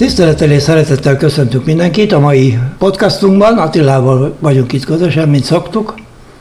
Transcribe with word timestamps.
Tisztelettel 0.00 0.50
és 0.50 0.62
szeretettel 0.62 1.16
köszöntünk 1.16 1.64
mindenkit 1.64 2.12
a 2.12 2.18
mai 2.18 2.58
podcastunkban. 2.78 3.58
Attilával 3.58 4.36
vagyunk 4.38 4.72
itt 4.72 4.84
közösen, 4.84 5.28
mint 5.28 5.44
szoktuk. 5.44 5.94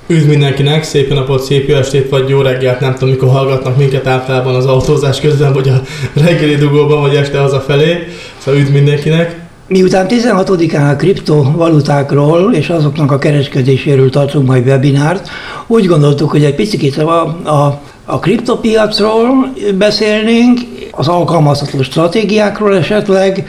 Üdv 0.07 0.27
mindenkinek, 0.27 0.83
szép 0.83 1.13
napot, 1.13 1.43
szép 1.43 1.67
jó 1.67 1.75
estét, 1.75 2.09
vagy 2.09 2.29
jó 2.29 2.41
reggelt, 2.41 2.79
nem 2.79 2.93
tudom, 2.93 3.09
mikor 3.09 3.29
hallgatnak 3.29 3.77
minket 3.77 4.07
általában 4.07 4.55
az 4.55 4.65
autózás 4.65 5.19
közben, 5.21 5.53
vagy 5.53 5.69
a 5.69 5.81
reggeli 6.13 6.55
dugóban, 6.55 7.01
vagy 7.01 7.15
este 7.15 7.39
hazafelé. 7.39 8.07
Szóval 8.37 8.59
üdv 8.59 8.73
mindenkinek. 8.73 9.39
Miután 9.67 10.05
16-án 10.09 10.91
a 10.91 10.95
kriptovalutákról 10.95 12.53
és 12.53 12.69
azoknak 12.69 13.11
a 13.11 13.17
kereskedéséről 13.17 14.09
tartunk 14.09 14.47
majd 14.47 14.65
webinárt, 14.67 15.29
úgy 15.67 15.85
gondoltuk, 15.85 16.29
hogy 16.29 16.43
egy 16.43 16.55
picit 16.55 16.97
a, 16.97 17.21
a, 17.43 17.81
a 18.11 18.19
kriptopiacról 18.19 19.53
beszélnénk, 19.77 20.59
az 20.91 21.07
alkalmazható 21.07 21.81
stratégiákról 21.81 22.75
esetleg, 22.75 23.47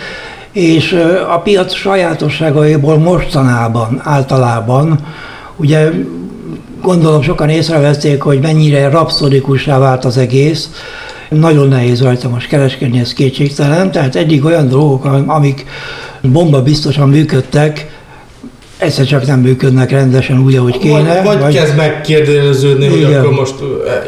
és 0.52 0.92
a 1.34 1.38
piac 1.38 1.74
sajátosságaiból 1.74 2.98
mostanában 2.98 4.00
általában, 4.04 4.98
ugye 5.56 5.90
gondolom 6.82 7.22
sokan 7.22 7.48
észrevették, 7.48 8.22
hogy 8.22 8.40
mennyire 8.40 8.88
rapszodikussá 8.88 9.78
vált 9.78 10.04
az 10.04 10.16
egész, 10.16 10.70
nagyon 11.28 11.68
nehéz 11.68 12.02
rajta 12.02 12.28
most 12.28 12.48
kereskedni, 12.48 12.98
ez 12.98 13.12
kétségtelen, 13.12 13.90
tehát 13.90 14.16
eddig 14.16 14.44
olyan 14.44 14.68
dolgok, 14.68 15.04
amik 15.26 15.66
bomba 16.22 16.62
biztosan 16.62 17.08
működtek, 17.08 17.99
egyszer 18.80 19.06
csak 19.06 19.26
nem 19.26 19.40
működnek 19.40 19.90
rendesen 19.90 20.42
úgy, 20.42 20.56
ahogy 20.56 20.78
kéne. 20.78 21.14
Vagy, 21.14 21.24
vagy, 21.24 21.38
vagy 21.38 21.54
kezd 21.54 21.76
megkérdeződni, 21.76 22.86
hogy 22.86 23.14
akkor 23.14 23.32
most 23.32 23.54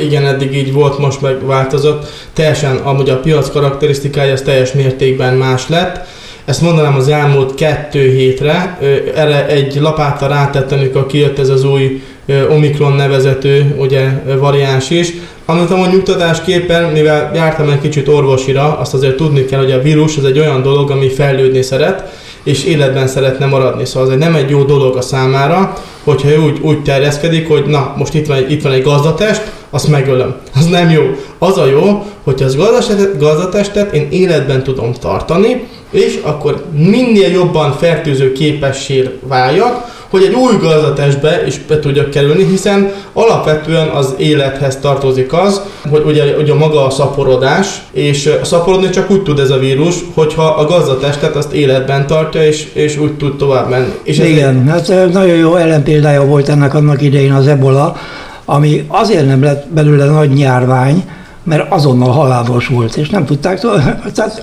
igen, 0.00 0.26
eddig 0.26 0.56
így 0.56 0.72
volt, 0.72 0.98
most 0.98 1.20
megváltozott. 1.20 2.06
Teljesen, 2.32 2.76
amúgy 2.76 3.10
a 3.10 3.16
piac 3.16 3.50
karakterisztikája 3.50 4.32
az 4.32 4.42
teljes 4.42 4.72
mértékben 4.72 5.34
más 5.34 5.68
lett. 5.68 6.06
Ezt 6.44 6.60
mondanám 6.60 6.94
az 6.94 7.08
elmúlt 7.08 7.54
kettő 7.54 8.10
hétre. 8.10 8.78
Erre 9.14 9.46
egy 9.46 9.76
lapáttal 9.80 10.28
rátettem, 10.28 10.78
amikor 10.78 11.06
kijött 11.06 11.38
ez 11.38 11.48
az 11.48 11.64
új 11.64 12.02
Omikron 12.50 12.92
nevezető 12.92 13.74
ugye, 13.78 14.08
variáns 14.38 14.90
is. 14.90 15.12
Amit 15.44 15.70
amúgy 15.70 15.88
nyugtatásképpen, 15.88 16.84
mivel 16.84 17.30
jártam 17.34 17.68
egy 17.68 17.80
kicsit 17.80 18.08
orvosira, 18.08 18.78
azt 18.78 18.94
azért 18.94 19.16
tudni 19.16 19.44
kell, 19.44 19.58
hogy 19.58 19.72
a 19.72 19.82
vírus 19.82 20.16
az 20.16 20.24
egy 20.24 20.38
olyan 20.38 20.62
dolog, 20.62 20.90
ami 20.90 21.08
fejlődni 21.08 21.62
szeret, 21.62 22.21
és 22.42 22.64
életben 22.64 23.06
szeretne 23.06 23.46
maradni. 23.46 23.84
Szóval 23.84 24.12
ez 24.12 24.18
nem 24.18 24.34
egy 24.34 24.50
jó 24.50 24.62
dolog 24.62 24.96
a 24.96 25.00
számára, 25.00 25.72
hogyha 26.04 26.28
ő 26.28 26.38
úgy, 26.38 26.58
úgy 26.60 26.82
terjeszkedik, 26.82 27.48
hogy 27.48 27.64
na, 27.66 27.94
most 27.96 28.14
itt 28.14 28.26
van, 28.26 28.36
egy, 28.36 28.50
itt 28.50 28.62
van 28.62 28.72
egy 28.72 28.82
gazdatest, 28.82 29.42
azt 29.70 29.88
megölöm. 29.88 30.34
Az 30.54 30.66
nem 30.66 30.90
jó. 30.90 31.02
Az 31.38 31.58
a 31.58 31.66
jó, 31.66 32.06
hogy 32.24 32.42
az 32.42 32.56
gazdatestet, 32.56 33.18
gazdatestet 33.18 33.92
én 33.92 34.08
életben 34.10 34.62
tudom 34.62 34.92
tartani, 34.92 35.66
és 35.90 36.18
akkor 36.22 36.64
minél 36.72 37.30
jobban 37.30 37.72
fertőző 37.72 38.32
képessé 38.32 39.18
váljak, 39.20 40.01
hogy 40.12 40.22
egy 40.22 40.34
új 40.34 40.56
gazdatestbe 40.60 41.46
is 41.46 41.58
be 41.68 41.78
tudjak 41.78 42.10
kerülni, 42.10 42.44
hiszen 42.44 42.92
alapvetően 43.12 43.88
az 43.88 44.14
élethez 44.16 44.78
tartozik 44.80 45.32
az, 45.32 45.60
hogy 45.90 46.02
ugye, 46.06 46.36
ugye 46.36 46.54
maga 46.54 46.86
a 46.86 46.90
szaporodás, 46.90 47.82
és 47.92 48.30
szaporodni 48.42 48.90
csak 48.90 49.10
úgy 49.10 49.22
tud 49.22 49.38
ez 49.38 49.50
a 49.50 49.58
vírus, 49.58 49.94
hogyha 50.14 50.44
a 50.44 50.64
gazdatestet 50.64 51.36
azt 51.36 51.52
életben 51.52 52.06
tartja, 52.06 52.46
és, 52.46 52.68
és 52.72 52.98
úgy 52.98 53.12
tud 53.12 53.36
tovább 53.36 53.68
menni. 53.68 53.92
És 54.02 54.18
Igen, 54.18 54.70
ez 54.70 54.88
hát 54.88 55.12
nagyon 55.12 55.36
jó 55.36 55.56
ellenpéldája 55.56 56.24
volt 56.24 56.48
ennek 56.48 56.74
annak 56.74 57.02
idején 57.02 57.32
az 57.32 57.46
ebola, 57.46 57.96
ami 58.44 58.84
azért 58.88 59.26
nem 59.26 59.42
lett 59.42 59.66
belőle 59.68 60.04
nagy 60.04 60.30
nyárvány, 60.30 61.04
mert 61.42 61.72
azonnal 61.72 62.10
halálos 62.10 62.66
volt, 62.66 62.96
és 62.96 63.08
nem 63.08 63.24
tudták, 63.24 63.60
tehát 64.14 64.42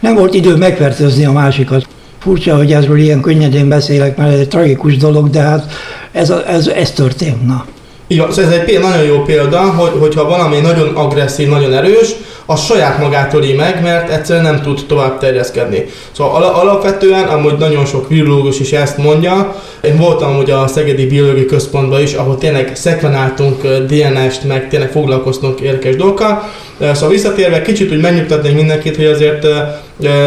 nem 0.00 0.14
volt 0.14 0.34
idő 0.34 0.56
megfertőzni 0.56 1.24
a 1.24 1.32
másikat. 1.32 1.86
Furcsa, 2.20 2.56
hogy 2.56 2.72
ezről 2.72 2.98
ilyen 2.98 3.20
könnyedén 3.20 3.68
beszélek, 3.68 4.16
mert 4.16 4.32
ez 4.32 4.38
egy 4.38 4.48
tragikus 4.48 4.96
dolog, 4.96 5.30
de 5.30 5.40
hát 5.40 5.72
ez, 6.12 6.30
ez, 6.30 6.66
ez 6.66 6.90
történt. 6.90 7.46
Na. 7.46 7.64
Igen, 8.06 8.32
szóval 8.32 8.52
ez 8.52 8.58
egy 8.66 8.80
nagyon 8.80 9.02
jó 9.02 9.22
példa, 9.22 9.60
hogy, 9.60 9.92
hogyha 9.98 10.28
valami 10.28 10.60
nagyon 10.60 10.94
agresszív, 10.94 11.48
nagyon 11.48 11.72
erős, 11.72 12.08
az 12.46 12.64
saját 12.64 12.98
magát 12.98 13.34
öli 13.34 13.52
meg, 13.52 13.82
mert 13.82 14.10
egyszerűen 14.10 14.44
nem 14.44 14.62
tud 14.62 14.80
tovább 14.86 15.18
terjeszkedni. 15.18 15.84
Szóval 16.12 16.42
al- 16.42 16.54
alapvetően, 16.54 17.24
amúgy 17.24 17.58
nagyon 17.58 17.84
sok 17.84 18.08
virológus 18.08 18.60
is 18.60 18.72
ezt 18.72 18.98
mondja, 18.98 19.54
én 19.80 19.96
voltam 19.96 20.38
ugye 20.38 20.54
a 20.54 20.66
Szegedi 20.66 21.06
Biológiai 21.06 21.46
Központban 21.46 22.00
is, 22.00 22.14
ahol 22.14 22.38
tényleg 22.38 22.70
szekvenáltunk 22.74 23.62
DNS-t, 23.66 24.44
meg 24.44 24.68
tényleg 24.68 24.90
foglalkoztunk 24.90 25.60
érdekes 25.60 25.96
dolgokkal. 25.96 26.48
Szóval 26.92 27.08
visszatérve 27.08 27.62
kicsit 27.62 27.92
úgy 27.92 28.00
megnyugtatnék 28.00 28.54
mindenkit, 28.54 28.96
hogy 28.96 29.06
azért 29.06 29.46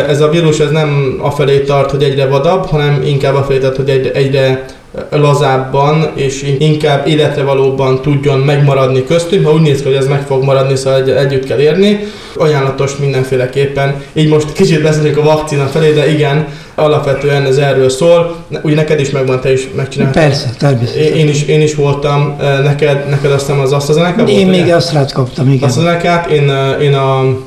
ez 0.07 0.22
a 0.22 0.29
vírus 0.29 0.59
ez 0.59 0.72
nem 0.72 1.19
afelé 1.22 1.59
tart, 1.59 1.91
hogy 1.91 2.03
egyre 2.03 2.28
vadabb, 2.28 2.66
hanem 2.66 3.01
inkább 3.06 3.35
afelé 3.35 3.59
tart, 3.59 3.75
hogy 3.75 3.89
egyre, 3.89 4.11
egyre 4.11 4.66
lazábban 5.09 6.11
és 6.13 6.56
inkább 6.59 7.07
életre 7.07 7.44
valóban 7.44 8.01
tudjon 8.01 8.39
megmaradni 8.39 9.03
köztünk. 9.06 9.45
Ha 9.45 9.53
úgy 9.53 9.61
néz 9.61 9.78
ki, 9.81 9.84
hogy 9.84 9.95
ez 9.95 10.07
meg 10.07 10.25
fog 10.25 10.44
maradni, 10.44 10.75
szóval 10.75 11.00
egy, 11.00 11.09
együtt 11.09 11.45
kell 11.45 11.59
érni. 11.59 12.00
Ajánlatos 12.35 12.97
mindenféleképpen. 12.97 14.01
Így 14.13 14.29
most 14.29 14.53
kicsit 14.53 14.81
beszélünk 14.81 15.17
a 15.17 15.23
vakcina 15.23 15.66
felé, 15.66 15.94
de 15.94 16.11
igen, 16.11 16.47
alapvetően 16.75 17.45
ez 17.45 17.57
erről 17.57 17.90
szól. 17.90 18.35
Ugye 18.61 18.75
neked 18.75 19.00
is 19.00 19.09
megvan, 19.09 19.41
te 19.41 19.51
is 19.51 19.67
megcsináltad. 19.75 20.23
Persze, 20.23 20.50
természetesen. 20.57 21.17
Én 21.17 21.28
is, 21.28 21.44
én 21.44 21.61
is 21.61 21.75
voltam, 21.75 22.35
neked, 22.63 23.09
neked 23.09 23.31
aztán 23.31 23.59
az 23.59 23.72
AstraZeneca 23.72 24.23
Én 24.28 24.47
még 24.47 24.72
azt 24.72 25.13
kaptam, 25.13 25.51
igen. 25.51 25.69
AstraZeneca, 25.69 26.25
én, 26.31 26.51
én 26.81 26.94
a 26.94 27.38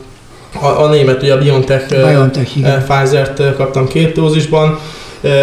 a, 0.61 0.83
a 0.83 0.89
német, 0.89 1.23
ugye 1.23 1.33
a 1.33 1.39
BioNTech, 1.39 1.89
BioNTech 1.89 2.51
Pfizer-t 2.87 3.57
kaptam 3.57 3.89
két 3.89 4.13
dózisban, 4.13 4.79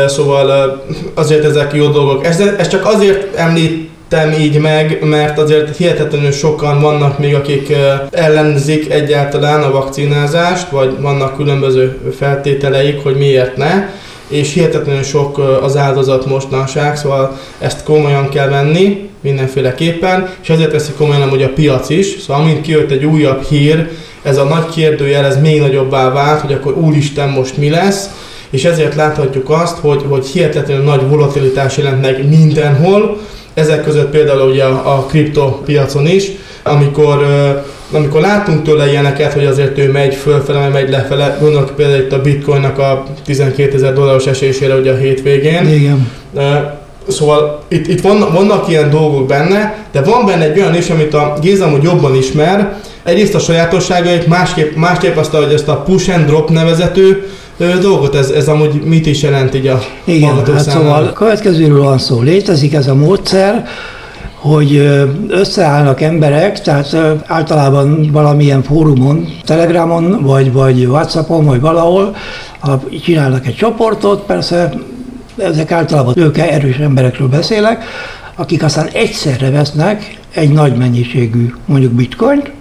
Szóval 0.07 0.81
azért 1.13 1.45
ezek 1.45 1.73
jó 1.73 1.87
dolgok. 1.87 2.25
Ez, 2.25 2.39
ez 2.57 2.67
csak 2.67 2.85
azért 2.85 3.35
említem 3.35 4.31
így 4.39 4.59
meg, 4.59 4.99
mert 5.03 5.39
azért 5.39 5.77
hihetetlenül 5.77 6.31
sokan 6.31 6.81
vannak 6.81 7.19
még, 7.19 7.35
akik 7.35 7.73
ellenzik 8.11 8.91
egyáltalán 8.91 9.63
a 9.63 9.71
vakcinázást, 9.71 10.69
vagy 10.69 11.01
vannak 11.01 11.35
különböző 11.35 11.99
feltételeik, 12.17 13.03
hogy 13.03 13.15
miért 13.15 13.57
ne. 13.57 13.89
És 14.27 14.53
hihetetlenül 14.53 15.03
sok 15.03 15.59
az 15.61 15.77
áldozat 15.77 16.25
mostanság, 16.25 16.97
szóval 16.97 17.39
ezt 17.59 17.83
komolyan 17.83 18.29
kell 18.29 18.49
venni 18.49 19.09
mindenféleképpen, 19.21 20.29
és 20.41 20.49
ezért 20.49 20.71
veszik 20.71 20.95
komolyan 20.95 21.29
hogy 21.29 21.43
a 21.43 21.53
piac 21.53 21.89
is, 21.89 22.15
szóval 22.27 22.41
amint 22.41 22.61
kijött 22.61 22.91
egy 22.91 23.05
újabb 23.05 23.43
hír, 23.43 23.89
ez 24.23 24.37
a 24.37 24.43
nagy 24.43 24.69
kérdőjel, 24.69 25.25
ez 25.25 25.41
még 25.41 25.59
nagyobbá 25.59 26.11
vált, 26.11 26.41
hogy 26.41 26.53
akkor 26.53 26.77
úristen 26.77 27.29
most 27.29 27.57
mi 27.57 27.69
lesz, 27.69 28.09
és 28.49 28.63
ezért 28.63 28.95
láthatjuk 28.95 29.49
azt, 29.49 29.77
hogy, 29.77 30.01
hogy 30.07 30.25
hihetetlenül 30.25 30.83
nagy 30.83 31.07
volatilitás 31.07 31.77
jelent 31.77 32.01
meg 32.01 32.29
mindenhol, 32.29 33.17
ezek 33.53 33.83
között 33.83 34.09
például 34.09 34.49
ugye 34.49 34.63
a, 34.63 34.95
a 34.95 35.05
kriptopiacon 35.05 36.07
is, 36.07 36.31
amikor 36.63 37.25
amikor 37.91 38.21
látunk 38.21 38.63
tőle 38.63 38.89
ilyeneket, 38.89 39.33
hogy 39.33 39.45
azért 39.45 39.77
ő 39.77 39.91
megy 39.91 40.15
fölfele, 40.15 40.67
megy 40.67 40.89
lefele, 40.89 41.37
gondolok 41.39 41.75
például 41.75 42.01
itt 42.01 42.11
a 42.11 42.21
bitcoinnak 42.21 42.77
a 42.77 43.03
12 43.25 43.75
ezer 43.75 43.93
dolláros 43.93 44.25
esésére 44.25 44.75
ugye 44.75 44.91
a 44.91 44.95
hétvégén. 44.95 45.67
Igen. 45.67 46.09
Szóval 47.07 47.63
itt, 47.67 47.87
itt 47.87 48.01
vannak, 48.01 48.33
vannak 48.33 48.69
ilyen 48.69 48.89
dolgok 48.89 49.27
benne, 49.27 49.85
de 49.91 50.01
van 50.01 50.25
benne 50.25 50.43
egy 50.43 50.59
olyan 50.59 50.75
is, 50.75 50.89
amit 50.89 51.13
a 51.13 51.37
Géza 51.41 51.67
hogy 51.67 51.83
jobban 51.83 52.15
ismer, 52.15 52.81
egyrészt 53.03 53.35
a 53.35 53.39
sajátosságait, 53.39 54.27
másképp, 54.27 54.75
másképp 54.75 55.17
azt, 55.17 55.31
hogy 55.31 55.53
ezt 55.53 55.67
a 55.67 55.81
push 55.81 56.15
and 56.15 56.25
drop 56.25 56.49
nevezető 56.49 57.27
dolgot, 57.81 58.15
ez, 58.15 58.29
ez 58.29 58.47
amúgy 58.47 58.81
mit 58.83 59.05
is 59.05 59.21
jelent 59.21 59.55
így 59.55 59.67
a 59.67 59.79
Igen, 60.03 60.35
hát 60.35 60.59
szóval 60.59 61.03
a 61.03 61.13
következőről 61.13 61.83
van 61.83 61.97
szó. 61.97 62.21
Létezik 62.21 62.73
ez 62.73 62.87
a 62.87 62.95
módszer, 62.95 63.65
hogy 64.35 64.75
összeállnak 65.27 66.01
emberek, 66.01 66.61
tehát 66.61 66.95
általában 67.25 68.09
valamilyen 68.11 68.63
fórumon, 68.63 69.27
Telegramon, 69.45 70.23
vagy, 70.23 70.51
vagy 70.51 70.85
Whatsappon, 70.85 71.45
vagy 71.45 71.61
valahol, 71.61 72.15
csinálnak 73.03 73.47
egy 73.47 73.55
csoportot, 73.55 74.25
persze 74.25 74.73
ezek 75.37 75.71
általában 75.71 76.13
ők 76.17 76.37
erős 76.37 76.77
emberekről 76.77 77.27
beszélek, 77.27 77.83
akik 78.35 78.63
aztán 78.63 78.87
egyszerre 78.93 79.49
vesznek 79.49 80.17
egy 80.33 80.51
nagy 80.51 80.75
mennyiségű 80.75 81.53
mondjuk 81.65 81.91
bitcoint, 81.91 82.51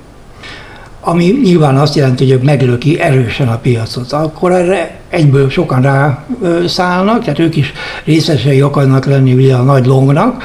ami 1.04 1.40
nyilván 1.42 1.76
azt 1.76 1.94
jelenti, 1.94 2.30
hogy 2.30 2.42
meglöki 2.42 3.00
erősen 3.00 3.48
a 3.48 3.58
piacot. 3.58 4.12
Akkor 4.12 4.52
erre 4.52 5.00
egyből 5.08 5.50
sokan 5.50 5.82
rá 5.82 6.24
szállnak, 6.66 7.24
tehát 7.24 7.38
ők 7.38 7.56
is 7.56 7.72
részesei 8.04 8.60
akarnak 8.60 9.04
lenni 9.04 9.32
ugye 9.32 9.54
a 9.54 9.62
nagy 9.62 9.86
longnak, 9.86 10.44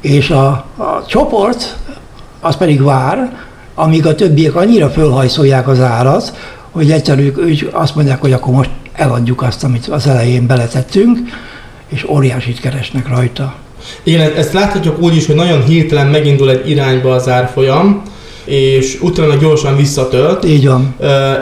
és 0.00 0.30
a, 0.30 0.46
a 0.76 1.04
csoport 1.06 1.76
az 2.40 2.56
pedig 2.56 2.82
vár, 2.82 3.36
amíg 3.74 4.06
a 4.06 4.14
többiek 4.14 4.54
annyira 4.54 4.90
fölhajszolják 4.90 5.68
az 5.68 5.80
árat, 5.80 6.36
hogy 6.70 6.90
egyszerűen 6.90 7.32
ők 7.36 7.60
azt 7.72 7.94
mondják, 7.94 8.20
hogy 8.20 8.32
akkor 8.32 8.54
most 8.54 8.70
eladjuk 8.92 9.42
azt, 9.42 9.64
amit 9.64 9.86
az 9.86 10.06
elején 10.06 10.46
beletettünk, 10.46 11.18
és 11.88 12.08
óriásit 12.08 12.60
keresnek 12.60 13.08
rajta. 13.08 13.54
Igen, 14.02 14.32
ezt 14.36 14.52
láthatjuk 14.52 15.00
úgy 15.00 15.16
is, 15.16 15.26
hogy 15.26 15.34
nagyon 15.34 15.64
hirtelen 15.64 16.06
megindul 16.06 16.50
egy 16.50 16.70
irányba 16.70 17.14
az 17.14 17.28
árfolyam, 17.28 18.02
és 18.48 18.98
utána 19.00 19.34
gyorsan 19.34 19.76
visszatölt. 19.76 20.44
Így 20.44 20.66
van. 20.66 20.94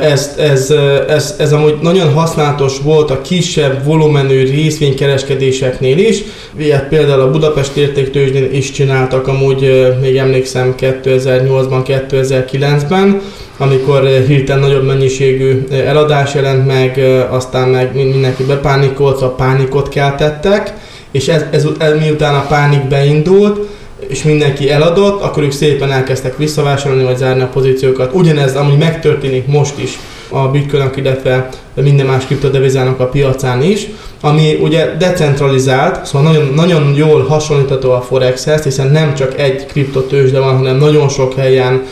Ez, 0.03 0.35
ez, 0.38 0.70
ez, 1.08 1.35
ez 1.38 1.53
amúgy 1.53 1.75
nagyon 1.81 2.12
használatos 2.12 2.79
volt 2.82 3.11
a 3.11 3.20
kisebb 3.20 3.85
volumenű 3.85 4.44
részvénykereskedéséseknél 4.50 5.99
is. 5.99 6.23
Ilyet 6.58 6.88
például 6.88 7.20
a 7.20 7.31
Budapest 7.31 7.76
értéktőzsdén 7.76 8.53
is 8.53 8.70
csináltak 8.70 9.29
amúgy, 9.29 9.94
még 10.00 10.17
emlékszem 10.17 10.75
2008-ban, 10.81 12.03
2009-ben, 12.11 13.20
amikor 13.59 14.06
hirtelen 14.26 14.62
nagyobb 14.62 14.85
mennyiségű 14.87 15.67
eladás 15.70 16.35
jelent 16.35 16.67
meg, 16.67 17.00
aztán 17.31 17.69
meg 17.69 17.94
mindenki 17.94 18.43
bepánikolt, 18.43 19.23
a 19.23 19.29
pánikot 19.29 19.88
keltettek, 19.88 20.75
és 21.11 21.29
ez, 21.29 21.44
ez, 21.50 21.67
ez 21.79 21.99
miután 21.99 22.35
a 22.35 22.47
pánik 22.49 22.88
beindult, 22.88 23.69
és 24.08 24.23
mindenki 24.23 24.70
eladott, 24.70 25.23
akkor 25.23 25.43
ők 25.43 25.53
szépen 25.53 25.93
elkezdtek 25.93 26.37
visszavásárolni, 26.37 27.05
vagy 27.05 27.17
zárni 27.17 27.43
a 27.43 27.47
pozíciókat. 27.47 28.14
Ugyanez, 28.14 28.56
ami 28.56 28.76
megtörténik 28.76 29.47
most 29.47 29.79
is 29.79 29.99
a 30.29 30.49
bitcoin 30.49 30.91
illetve 30.94 31.49
minden 31.75 32.06
más 32.06 32.25
kriptodevizának 32.25 33.00
a 33.00 33.06
piacán 33.06 33.62
is, 33.62 33.87
ami 34.20 34.58
ugye 34.62 34.97
decentralizált, 34.99 36.06
szóval 36.06 36.32
nagyon, 36.32 36.53
nagyon 36.55 36.94
jól 36.94 37.23
hasonlítható 37.23 37.91
a 37.91 38.00
Forexhez, 38.00 38.62
hiszen 38.62 38.87
nem 38.87 39.14
csak 39.14 39.38
egy 39.38 39.67
kriptotőzsde 39.67 40.41
van, 40.41 40.56
hanem 40.56 40.76
nagyon 40.76 41.09
sok 41.09 41.35
helyen, 41.35 41.82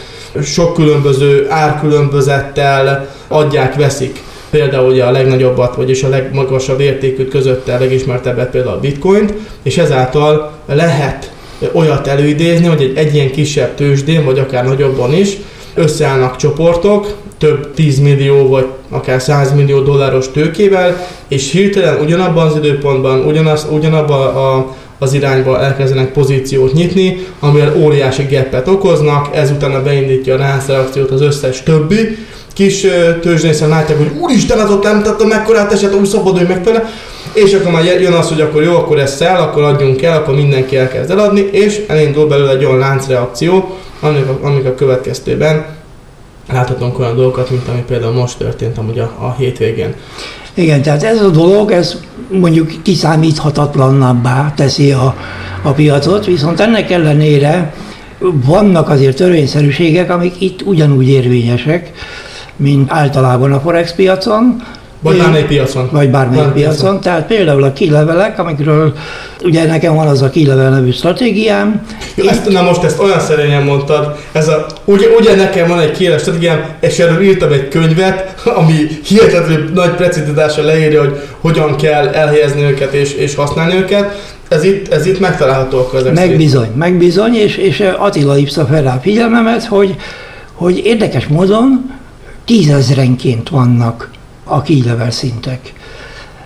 sok 0.42 0.74
különböző 0.74 1.46
árkülönbözettel 1.50 3.08
adják, 3.28 3.74
veszik 3.74 4.22
például 4.50 4.90
ugye 4.90 5.04
a 5.04 5.10
legnagyobbat, 5.10 5.76
vagyis 5.76 6.02
a 6.02 6.08
legmagasabb 6.08 6.80
értékűt 6.80 7.30
között 7.30 7.68
a 7.68 7.78
legismertebbet 7.78 8.50
például 8.50 8.76
a 8.76 8.80
bitcoint, 8.80 9.34
és 9.62 9.78
ezáltal 9.78 10.52
lehet 10.66 11.32
olyat 11.72 12.06
előidézni, 12.06 12.66
hogy 12.66 12.82
egy, 12.82 12.96
egy 12.96 13.14
ilyen 13.14 13.30
kisebb 13.30 13.74
tőzsdén, 13.74 14.24
vagy 14.24 14.38
akár 14.38 14.64
nagyobban 14.64 15.12
is 15.12 15.36
összeállnak 15.74 16.36
csoportok, 16.36 17.14
több 17.38 17.74
10 17.74 17.98
millió 17.98 18.48
vagy 18.48 18.66
akár 18.88 19.22
100 19.22 19.52
millió 19.52 19.80
dolláros 19.80 20.30
tőkével, 20.30 21.06
és 21.28 21.50
hirtelen 21.50 22.00
ugyanabban 22.00 22.46
az 22.46 22.56
időpontban, 22.56 23.24
ugyanaz, 23.24 23.66
ugyanabban 23.70 24.36
a, 24.36 24.74
az 24.98 25.12
irányba 25.12 25.60
elkezdenek 25.60 26.12
pozíciót 26.12 26.72
nyitni, 26.72 27.26
amivel 27.40 27.76
óriási 27.76 28.22
geppet 28.22 28.68
okoznak, 28.68 29.36
ezután 29.36 29.84
beindítja 29.84 30.34
a 30.34 30.38
láncreakciót 30.38 31.10
az 31.10 31.20
összes 31.20 31.62
többi, 31.62 32.16
kis 32.52 32.86
tőzsdén 33.20 33.68
látják, 33.68 33.98
hogy 33.98 34.10
úristen, 34.20 34.58
az 34.58 34.70
ott 34.70 34.82
nem 34.82 35.02
tettem 35.02 35.28
mekkorát 35.28 35.72
esett, 35.72 35.94
úgy 35.94 36.06
szabadulj 36.06 36.44
meg 36.44 36.62
tőle, 36.62 36.84
és 37.34 37.52
akkor 37.52 37.72
már 37.72 37.84
jön 37.84 38.12
az, 38.12 38.28
hogy 38.28 38.40
akkor 38.40 38.62
jó, 38.62 38.76
akkor 38.76 38.98
ez 38.98 39.16
szel, 39.16 39.40
akkor 39.40 39.62
adjunk 39.62 40.02
el, 40.02 40.16
akkor 40.16 40.34
mindenki 40.34 40.76
elkezd 40.76 41.10
eladni, 41.10 41.40
és 41.40 41.82
elindul 41.86 42.26
belőle 42.26 42.50
egy 42.50 42.64
olyan 42.64 42.78
láncreakció, 42.78 43.78
amik 44.00 44.28
a, 44.28 44.46
amik 44.46 44.66
a 44.66 44.74
következtében 44.74 45.66
láthatunk 46.52 46.98
olyan 46.98 47.16
dolgokat, 47.16 47.50
mint 47.50 47.68
ami 47.68 47.82
például 47.86 48.12
most 48.12 48.38
történt 48.38 48.78
amúgy 48.78 48.98
a, 48.98 49.12
a 49.18 49.34
hétvégén. 49.38 49.94
Igen, 50.54 50.82
tehát 50.82 51.02
ez 51.02 51.22
a 51.22 51.28
dolog, 51.28 51.70
ez 51.70 51.96
mondjuk 52.28 52.82
kiszámíthatatlannabbá 52.82 54.52
teszi 54.56 54.92
a, 54.92 55.16
a 55.62 55.70
piacot, 55.70 56.24
viszont 56.24 56.60
ennek 56.60 56.90
ellenére 56.90 57.74
vannak 58.44 58.88
azért 58.88 59.16
törvényszerűségek, 59.16 60.10
amik 60.10 60.40
itt 60.40 60.62
ugyanúgy 60.62 61.08
érvényesek, 61.08 61.92
mint 62.56 62.90
általában 62.92 63.52
a 63.52 63.60
Forex 63.60 63.94
piacon, 63.94 64.62
vagy 65.04 65.16
bármely 65.16 65.44
piacon. 65.44 65.88
Vagy 65.92 66.10
bármely 66.10 66.36
piacon. 66.36 66.52
piacon. 66.52 67.00
Tehát 67.00 67.26
például 67.26 67.62
a 67.62 67.72
kilevelek, 67.72 68.38
amikről 68.38 68.92
ugye 69.42 69.66
nekem 69.66 69.94
van 69.94 70.06
az 70.06 70.22
a 70.22 70.30
kilevel 70.30 70.70
nevű 70.70 70.90
stratégiám. 70.90 71.86
Jó, 72.14 72.28
ezt, 72.28 72.48
na 72.48 72.62
most 72.62 72.82
ezt 72.82 72.98
olyan 72.98 73.20
szerényen 73.20 73.62
mondtad, 73.62 74.16
ez 74.32 74.48
a, 74.48 74.66
ugye, 74.84 75.06
ugye 75.18 75.36
nekem 75.36 75.68
van 75.68 75.80
egy 75.80 75.90
kilevel 75.90 76.18
stratégiám, 76.18 76.64
és 76.80 76.98
erről 76.98 77.22
írtam 77.22 77.52
egy 77.52 77.68
könyvet, 77.68 78.44
ami 78.44 78.74
hihetetlenül 79.06 79.70
nagy 79.74 79.90
precizitással 79.90 80.64
leírja, 80.64 81.00
hogy 81.00 81.20
hogyan 81.40 81.76
kell 81.76 82.08
elhelyezni 82.08 82.62
őket 82.62 82.92
és, 82.92 83.12
és 83.12 83.34
használni 83.34 83.74
őket. 83.74 84.32
Ez 84.48 84.64
itt, 84.64 84.92
ez 84.92 85.06
itt 85.06 85.20
megtalálható 85.20 85.90
ezek 85.94 86.14
Megbizony, 86.14 86.70
megbizony, 86.76 87.34
és, 87.34 87.56
és 87.56 87.84
Attila 87.98 88.34
hívta 88.34 88.66
fel 88.66 88.82
rá 88.82 88.98
figyelmemet, 89.02 89.64
hogy, 89.64 89.96
hogy 90.52 90.80
érdekes 90.84 91.26
módon 91.26 91.90
tízezrenként 92.44 93.48
vannak 93.48 94.12
a 94.44 94.62
kílevel 94.62 95.10
szintek. 95.10 95.72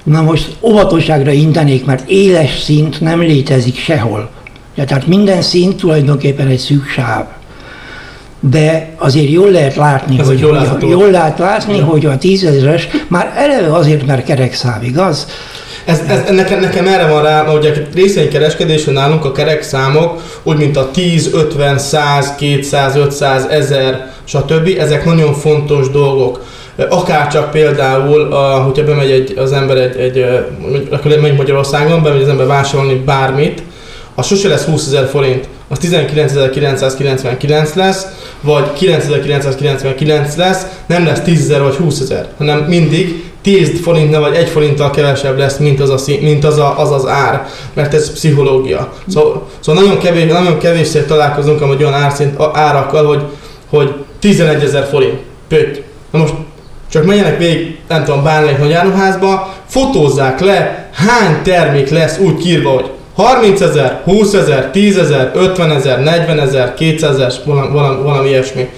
Na 0.03 0.23
most 0.23 0.57
óvatosságra 0.61 1.31
intenék, 1.31 1.85
mert 1.85 2.09
éles 2.09 2.61
szint 2.61 3.01
nem 3.01 3.21
létezik 3.21 3.77
sehol. 3.79 4.31
Ja, 4.75 4.85
tehát 4.85 5.07
minden 5.07 5.43
szint 5.43 5.77
tulajdonképpen 5.77 6.47
egy 6.47 6.59
szűk 6.59 6.89
sáv. 6.89 7.25
De 8.41 8.89
azért 8.97 9.31
jól 9.31 9.51
lehet 9.51 9.75
látni, 9.75 10.19
Ez 10.19 10.27
hogy 10.27 10.39
jól, 10.39 10.79
jól 10.81 11.11
lehet 11.11 11.39
látni, 11.39 11.77
ja. 11.77 11.85
hogy 11.85 12.07
a 12.07 12.19
tízezeres 12.19 12.89
már 13.09 13.33
eleve 13.37 13.75
azért, 13.75 14.07
mert 14.07 14.25
kerek 14.25 14.55
szám, 14.55 14.83
igaz? 14.83 15.27
Ez, 15.85 16.01
ez, 16.09 16.31
nekem, 16.31 16.61
nekem 16.61 16.87
erre 16.87 17.07
van 17.07 17.23
rá, 17.23 17.45
hogy 17.45 17.67
a 17.67 17.71
részvénykereskedésben 17.95 18.95
nálunk 18.95 19.25
a 19.25 19.33
kerek 19.33 19.63
számok, 19.63 20.23
úgy 20.43 20.57
mint 20.57 20.77
a 20.77 20.91
10, 20.91 21.35
50, 21.35 21.79
100, 21.79 22.35
200, 22.35 22.97
500, 22.97 23.45
1000, 23.45 24.11
stb. 24.25 24.69
Ezek 24.79 25.05
nagyon 25.05 25.35
fontos 25.35 25.91
dolgok 25.91 26.45
akár 26.89 27.29
csak 27.29 27.51
például, 27.51 28.33
a, 28.33 28.59
hogyha 28.59 28.85
bemegy 28.85 29.11
egy, 29.11 29.35
az 29.39 29.53
ember 29.53 29.77
egy, 29.77 29.97
egy 29.97 30.27
akkor 30.91 31.19
megy 31.21 31.37
Magyarországon, 31.37 32.03
bemegy 32.03 32.23
az 32.23 32.29
ember 32.29 32.47
vásárolni 32.47 32.95
bármit, 32.95 33.63
az 34.15 34.27
sose 34.27 34.49
lesz 34.49 34.65
20 34.65 34.87
ezer 34.87 35.09
forint, 35.09 35.49
az 35.69 35.79
19.999 35.83 37.75
lesz, 37.75 38.07
vagy 38.41 38.65
9.999 38.81 40.37
lesz, 40.37 40.67
nem 40.87 41.05
lesz 41.05 41.21
10 41.21 41.41
ezer 41.41 41.63
vagy 41.63 41.75
20 41.75 42.01
ezer, 42.01 42.29
hanem 42.39 42.59
mindig 42.59 43.25
10 43.43 43.81
forintnál 43.81 44.21
vagy 44.21 44.35
1 44.35 44.49
forinttal 44.49 44.91
kevesebb 44.91 45.39
lesz, 45.39 45.57
mint 45.57 45.81
az, 45.81 45.91
a, 45.91 45.99
mint 46.21 46.45
az, 46.45 46.59
a, 46.59 46.79
az 46.79 46.91
az 46.91 47.07
ár, 47.07 47.47
mert 47.75 47.95
ez 47.95 48.13
pszichológia. 48.13 48.93
Szóval, 49.09 49.49
szóval 49.61 49.83
nagyon, 49.83 49.99
kevés, 49.99 50.33
nagyon 50.33 50.59
kevésszer 50.59 51.05
találkozunk 51.05 51.61
amúgy 51.61 51.83
olyan 51.83 51.95
árszint, 51.95 52.41
árakkal, 52.53 53.07
hogy, 53.07 53.23
hogy 53.71 53.95
11 54.19 54.63
ezer 54.63 54.87
forint. 54.91 55.19
Pötty. 55.49 55.83
Na 56.11 56.19
most 56.19 56.35
csak 56.91 57.05
menjenek 57.05 57.39
végig, 57.39 57.79
nem 57.89 58.05
tudom, 58.05 58.23
bármelyik 58.23 58.59
nagy 58.59 58.73
áruházba, 58.73 59.55
fotózzák 59.67 60.41
le, 60.41 60.89
hány 60.93 61.43
termék 61.43 61.91
lesz 61.91 62.19
úgy 62.19 62.37
kírva, 62.37 62.71
hogy 62.71 62.91
30 63.15 63.61
ezer, 63.61 64.01
20 64.05 64.33
ezer, 64.33 64.71
10 64.71 64.99
ezer, 64.99 65.31
50 65.35 65.71
ezer, 65.71 66.03
40 66.03 66.41
ezer, 66.41 66.75
200 66.75 67.15
ezer, 67.15 67.33
valami, 67.45 67.73
valami, 67.73 68.03
valami 68.03 68.29
ilyesmi. 68.29 68.69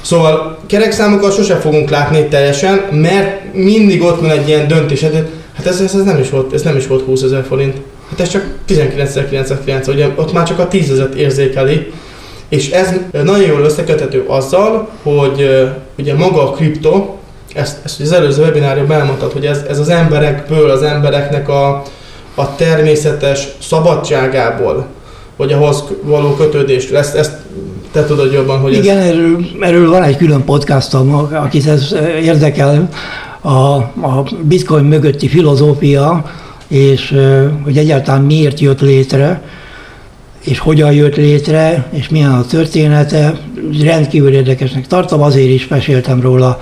Szóval 0.00 0.58
kerekszámokkal 0.66 1.30
sose 1.30 1.54
fogunk 1.56 1.90
látni 1.90 2.28
teljesen, 2.28 2.82
mert 2.90 3.54
mindig 3.54 4.02
ott 4.02 4.20
van 4.20 4.30
egy 4.30 4.48
ilyen 4.48 4.68
döntés, 4.68 5.00
hát, 5.00 5.12
hát 5.56 5.66
ez, 5.66 5.80
ez, 5.80 5.94
ez, 5.94 6.04
nem 6.04 6.18
is 6.18 6.30
volt, 6.30 6.52
ez 6.52 6.62
nem 6.62 6.76
is 6.76 6.86
volt 6.86 7.04
20 7.04 7.22
ezer 7.22 7.44
forint. 7.48 7.76
Hát 8.10 8.20
ez 8.20 8.28
csak 8.28 8.44
19.990, 8.68 9.88
ugye 9.88 10.08
ott 10.16 10.32
már 10.32 10.46
csak 10.46 10.58
a 10.58 10.68
10 10.68 10.90
ezeret 10.90 11.14
érzékeli, 11.14 11.92
és 12.48 12.70
ez 12.70 12.92
nagyon 13.12 13.46
jól 13.46 13.60
összeköthető 13.60 14.24
azzal, 14.26 14.88
hogy 15.02 15.68
ugye 15.98 16.14
maga 16.14 16.50
a 16.50 16.52
kripto, 16.52 17.16
ezt, 17.54 17.78
ezt 17.84 18.00
az 18.00 18.12
előző 18.12 18.42
webinárban 18.42 18.96
elmondtad, 18.96 19.32
hogy 19.32 19.46
ez, 19.46 19.64
ez 19.68 19.78
az 19.78 19.88
emberekből, 19.88 20.70
az 20.70 20.82
embereknek 20.82 21.48
a, 21.48 21.82
a 22.34 22.54
természetes 22.54 23.48
szabadságából, 23.60 24.86
vagy 25.36 25.52
ahhoz 25.52 25.84
való 26.02 26.34
kötődés. 26.34 26.88
Ezt, 26.90 27.14
ezt 27.14 27.32
te 27.92 28.04
tudod 28.04 28.32
jobban, 28.32 28.58
hogy 28.58 28.72
Igen, 28.72 28.98
ez... 28.98 29.06
erről, 29.06 29.38
erről 29.60 29.90
van 29.90 30.02
egy 30.02 30.16
külön 30.16 30.44
podcastom, 30.44 31.28
akit 31.32 31.66
ez 31.66 31.94
érdekel, 32.22 32.88
a, 33.40 33.74
a 34.06 34.24
bitcoin 34.42 34.84
mögötti 34.84 35.28
filozófia, 35.28 36.24
és 36.68 37.14
hogy 37.64 37.78
egyáltalán 37.78 38.22
miért 38.22 38.60
jött 38.60 38.80
létre, 38.80 39.42
és 40.44 40.58
hogyan 40.58 40.92
jött 40.92 41.16
létre, 41.16 41.86
és 41.90 42.08
milyen 42.08 42.32
a 42.32 42.46
története. 42.46 43.34
Rendkívül 43.82 44.32
érdekesnek 44.32 44.86
tartom, 44.86 45.22
azért 45.22 45.48
is 45.48 45.68
meséltem 45.68 46.20
róla 46.20 46.58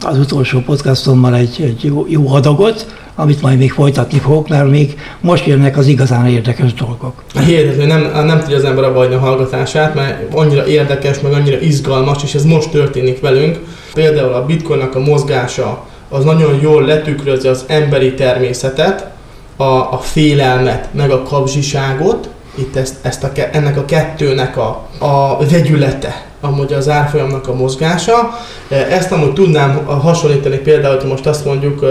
az 0.00 0.18
utolsó 0.18 0.60
podcastommal 0.60 1.34
egy, 1.34 1.62
egy 1.62 1.84
jó, 1.84 2.06
jó 2.08 2.34
adagot, 2.34 2.94
amit 3.14 3.42
majd 3.42 3.58
még 3.58 3.72
folytatni 3.72 4.18
fogok, 4.18 4.48
mert 4.48 4.70
még 4.70 4.98
most 5.20 5.46
jönnek 5.46 5.76
az 5.76 5.86
igazán 5.86 6.26
érdekes 6.26 6.74
dolgok. 6.74 7.22
Hihetetlen, 7.46 7.86
nem, 7.86 8.26
nem 8.26 8.40
tudja 8.40 8.56
az 8.56 8.64
ember 8.64 8.84
a 8.84 8.98
a 8.98 9.18
hallgatását, 9.18 9.94
mert 9.94 10.34
annyira 10.34 10.66
érdekes, 10.66 11.20
meg 11.20 11.32
annyira 11.32 11.60
izgalmas, 11.60 12.22
és 12.22 12.34
ez 12.34 12.44
most 12.44 12.70
történik 12.70 13.20
velünk. 13.20 13.58
Például 13.94 14.32
a 14.32 14.46
bitcoinnak 14.46 14.94
a 14.94 15.00
mozgása 15.00 15.86
az 16.08 16.24
nagyon 16.24 16.58
jól 16.60 16.82
letükrözi 16.82 17.48
az 17.48 17.64
emberi 17.66 18.14
természetet, 18.14 19.10
a, 19.56 19.64
a 19.64 19.98
félelmet, 20.02 20.88
meg 20.92 21.10
a 21.10 21.22
kapzsiságot, 21.22 22.28
itt 22.54 22.76
ezt, 22.76 22.94
ezt 23.02 23.24
a, 23.24 23.30
ennek 23.52 23.76
a 23.76 23.84
kettőnek 23.84 24.56
a, 24.56 24.88
a 24.98 25.46
vegyülete, 25.50 26.27
amúgy 26.40 26.72
az 26.72 26.88
árfolyamnak 26.88 27.48
a 27.48 27.54
mozgása. 27.54 28.38
Ezt 28.68 29.12
amúgy 29.12 29.32
tudnám 29.32 29.84
hasonlítani 29.86 30.56
például, 30.56 30.96
hogy 30.96 31.08
most 31.08 31.26
azt 31.26 31.44
mondjuk, 31.44 31.84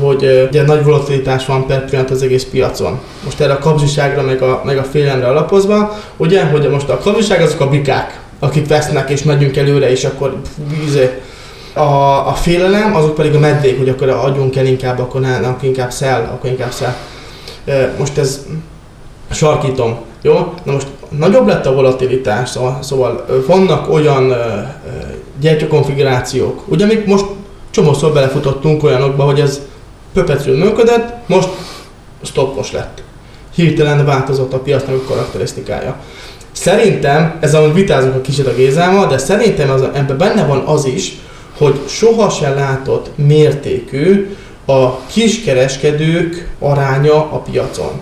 hogy 0.00 0.46
ugye 0.48 0.62
nagy 0.62 0.84
volatilitás 0.84 1.46
van 1.46 1.66
per 1.66 1.84
pillanat 1.84 2.10
az 2.10 2.22
egész 2.22 2.44
piacon. 2.44 2.98
Most 3.24 3.40
erre 3.40 3.52
a 3.52 3.58
kapzsiságra, 3.58 4.22
meg 4.22 4.42
a, 4.42 4.62
meg 4.64 4.78
a 4.78 4.82
félelemre 4.82 5.26
alapozva, 5.26 5.98
ugye, 6.16 6.44
hogy 6.44 6.70
most 6.70 6.88
a 6.88 6.98
kapzsiság 6.98 7.40
azok 7.40 7.60
a 7.60 7.68
bikák, 7.68 8.20
akik 8.38 8.68
vesznek, 8.68 9.10
és 9.10 9.22
megyünk 9.22 9.56
előre, 9.56 9.90
és 9.90 10.04
akkor 10.04 10.36
izé, 10.86 11.20
a, 11.72 12.28
a 12.28 12.32
félelem, 12.32 12.94
azok 12.94 13.14
pedig 13.14 13.34
a 13.34 13.38
medvék, 13.38 13.78
hogy 13.78 13.88
akkor 13.88 14.08
adjunk 14.08 14.56
el 14.56 14.66
inkább, 14.66 14.98
akkor, 14.98 15.20
ne, 15.20 15.36
akkor 15.36 15.64
inkább 15.68 15.90
szel, 15.90 16.30
akkor 16.34 16.50
inkább 16.50 16.72
szel. 16.72 16.96
Most 17.98 18.18
ez 18.18 18.46
sarkítom, 19.30 19.96
jó? 20.22 20.54
Na 20.62 20.72
most 20.72 20.86
nagyobb 21.08 21.46
lett 21.46 21.66
a 21.66 21.74
volatilitás, 21.74 22.48
szóval, 22.48 22.78
szóval 22.82 23.26
vannak 23.46 23.92
olyan 23.92 24.34
gyertyakonfigurációk, 25.40 26.62
ugye 26.68 26.84
amik 26.84 27.06
most 27.06 27.24
csomószor 27.70 28.12
belefutottunk 28.12 28.82
olyanokba, 28.82 29.24
hogy 29.24 29.40
ez 29.40 29.60
pöpetről 30.12 30.56
működött, 30.58 31.12
most 31.26 31.48
stoppos 32.22 32.72
lett. 32.72 33.02
Hirtelen 33.54 34.04
változott 34.04 34.52
a 34.52 34.58
piacnak 34.58 34.94
a 34.94 35.08
karakterisztikája. 35.08 35.96
Szerintem, 36.52 37.36
ez 37.40 37.54
ahogy 37.54 37.72
vitázunk 37.72 38.14
a 38.14 38.20
kicsit 38.20 38.46
a 38.46 38.54
Gézával, 38.54 39.06
de 39.06 39.18
szerintem 39.18 39.70
az, 39.70 39.82
ebben 39.82 40.18
benne 40.18 40.46
van 40.46 40.58
az 40.58 40.84
is, 40.84 41.18
hogy 41.58 41.80
sohasem 41.88 42.54
látott 42.54 43.10
mértékű 43.14 44.36
a 44.66 45.06
kiskereskedők 45.06 46.50
aránya 46.58 47.14
a 47.14 47.38
piacon. 47.38 48.00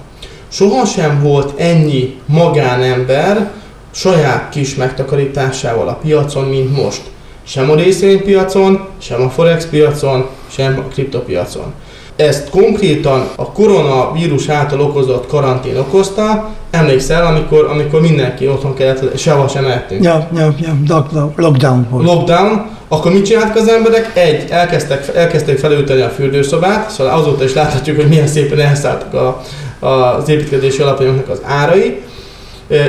Sohasem 0.54 1.20
volt 1.22 1.60
ennyi 1.60 2.16
magánember 2.26 3.50
saját 3.90 4.48
kis 4.48 4.74
megtakarításával 4.74 5.88
a 5.88 5.98
piacon, 6.02 6.44
mint 6.44 6.82
most. 6.82 7.02
Sem 7.46 7.70
a 7.70 7.74
részvénypiacon, 7.74 8.80
sem 8.98 9.22
a 9.22 9.30
forex 9.30 9.66
piacon, 9.66 10.26
sem 10.50 10.78
a 10.78 10.92
kriptopiacon. 10.92 11.72
Ezt 12.16 12.50
konkrétan 12.50 13.28
a 13.36 13.52
koronavírus 13.52 14.48
által 14.48 14.80
okozott 14.80 15.26
karantén 15.26 15.78
okozta. 15.78 16.50
Emlékszel, 16.70 17.26
amikor, 17.26 17.64
amikor 17.64 18.00
mindenki 18.00 18.48
otthon 18.48 18.74
kellett, 18.74 19.18
sehol 19.18 19.48
sem 19.48 19.64
mehetünk. 19.64 20.04
Ja, 20.04 20.28
ja, 20.36 20.54
ja, 20.60 21.06
lockdown 21.36 21.86
volt. 21.90 22.04
Lockdown, 22.04 22.66
akkor 22.88 23.12
mit 23.12 23.24
csináltak 23.24 23.56
az 23.56 23.68
emberek? 23.68 24.10
Egy, 24.16 24.50
elkezdtek, 24.50 25.14
elkezdték 25.14 25.58
felülteni 25.58 26.00
a 26.00 26.08
fürdőszobát, 26.08 26.90
szóval 26.90 27.18
azóta 27.18 27.44
is 27.44 27.54
láthatjuk, 27.54 27.96
hogy 27.96 28.08
milyen 28.08 28.26
szépen 28.26 28.60
elszálltak 28.60 29.14
a, 29.14 29.42
az 29.84 30.28
építkezési 30.28 30.82
alapanyagoknak 30.82 31.28
az 31.28 31.40
árai, 31.44 32.02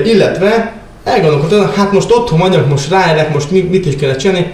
illetve 0.04 0.80
elgondolkodtam, 1.04 1.72
hát 1.76 1.92
most 1.92 2.12
otthon 2.12 2.40
vagyok, 2.40 2.70
most 2.70 2.90
ráérek, 2.90 3.34
most 3.34 3.52
mit 3.52 3.86
is 3.86 3.96
kéne 3.96 4.16
csinálni, 4.16 4.54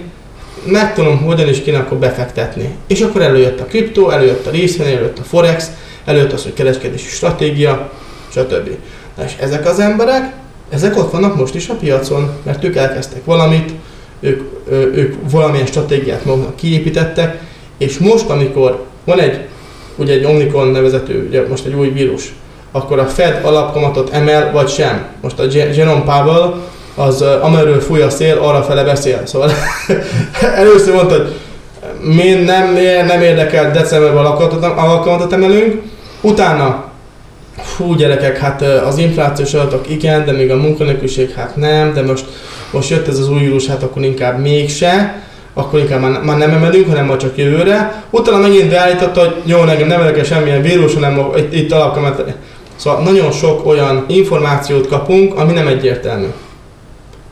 megtudom, 0.65 1.17
hogyan 1.17 1.47
is 1.47 1.61
kéne 1.61 1.77
akkor 1.77 1.97
befektetni. 1.97 2.75
És 2.87 3.01
akkor 3.01 3.21
előjött 3.21 3.59
a 3.59 3.65
kriptó, 3.65 4.09
előjött 4.09 4.45
a 4.45 4.51
részvény, 4.51 4.87
előjött 4.87 5.19
a 5.19 5.23
forex, 5.23 5.71
előjött 6.05 6.31
az, 6.31 6.43
hogy 6.43 6.53
kereskedési 6.53 7.07
stratégia, 7.09 7.91
stb. 8.29 8.69
Na 9.17 9.23
és 9.23 9.31
ezek 9.39 9.65
az 9.65 9.79
emberek, 9.79 10.33
ezek 10.69 10.97
ott 10.97 11.11
vannak 11.11 11.35
most 11.35 11.55
is 11.55 11.69
a 11.69 11.73
piacon, 11.73 12.29
mert 12.43 12.63
ők 12.63 12.75
elkezdtek 12.75 13.25
valamit, 13.25 13.71
ők, 14.19 14.41
ők 14.71 15.15
valamilyen 15.31 15.65
stratégiát 15.65 16.25
maguknak 16.25 16.55
kiépítettek, 16.55 17.39
és 17.77 17.97
most, 17.97 18.29
amikor 18.29 18.85
van 19.05 19.19
egy, 19.19 19.39
ugye 20.01 20.13
egy 20.13 20.25
Omnicron 20.25 20.67
nevezető, 20.67 21.25
ugye 21.27 21.47
most 21.47 21.65
egy 21.65 21.73
új 21.73 21.89
vírus, 21.89 22.33
akkor 22.71 22.99
a 22.99 23.05
Fed 23.05 23.39
alapkamatot 23.43 24.09
emel, 24.09 24.51
vagy 24.51 24.69
sem. 24.69 25.05
Most 25.21 25.39
a 25.39 25.43
Jerome 25.51 26.01
Powell, 26.01 26.53
az 26.95 27.21
amerről 27.21 27.79
fúj 27.79 28.01
a 28.01 28.09
szél, 28.09 28.37
arra 28.37 28.63
fele 28.63 28.83
beszél. 28.83 29.21
Szóval 29.25 29.51
először 30.55 30.93
mondta, 30.93 31.15
hogy 31.15 31.33
mi 32.15 32.29
nem, 32.29 32.73
nem 33.05 33.21
érdekel, 33.21 33.71
decemberben 33.71 34.25
alkalmatot 34.25 35.33
emelünk, 35.33 35.81
utána 36.21 36.89
Fú, 37.63 37.95
gyerekek, 37.95 38.37
hát 38.37 38.61
az 38.61 38.97
inflációs 38.97 39.53
adatok 39.53 39.89
igen, 39.89 40.25
de 40.25 40.31
még 40.31 40.51
a 40.51 40.55
munkanélküliség 40.55 41.31
hát 41.31 41.55
nem, 41.55 41.93
de 41.93 42.01
most, 42.01 42.25
most 42.71 42.89
jött 42.89 43.07
ez 43.07 43.19
az 43.19 43.29
új 43.29 43.39
vírus, 43.39 43.67
hát 43.67 43.83
akkor 43.83 44.03
inkább 44.03 44.39
mégse, 44.39 45.23
akkor 45.53 45.79
inkább 45.79 46.01
már, 46.01 46.21
már 46.23 46.37
nem 46.37 46.53
emelünk, 46.53 46.87
hanem 46.87 47.05
majd 47.05 47.19
csak 47.19 47.37
jövőre. 47.37 48.03
Utána 48.09 48.37
megint 48.37 48.69
beállította, 48.69 49.19
hogy 49.19 49.35
jó, 49.45 49.63
nekem 49.63 49.87
nem 49.87 49.99
érdekel 49.99 50.23
semmilyen 50.23 50.61
vírus, 50.61 50.93
hanem 50.93 51.25
itt, 51.37 51.53
itt 51.53 51.71
alapkamat. 51.71 52.23
Szóval 52.75 53.03
nagyon 53.03 53.31
sok 53.31 53.65
olyan 53.65 54.05
információt 54.07 54.87
kapunk, 54.87 55.35
ami 55.35 55.53
nem 55.53 55.67
egyértelmű. 55.67 56.27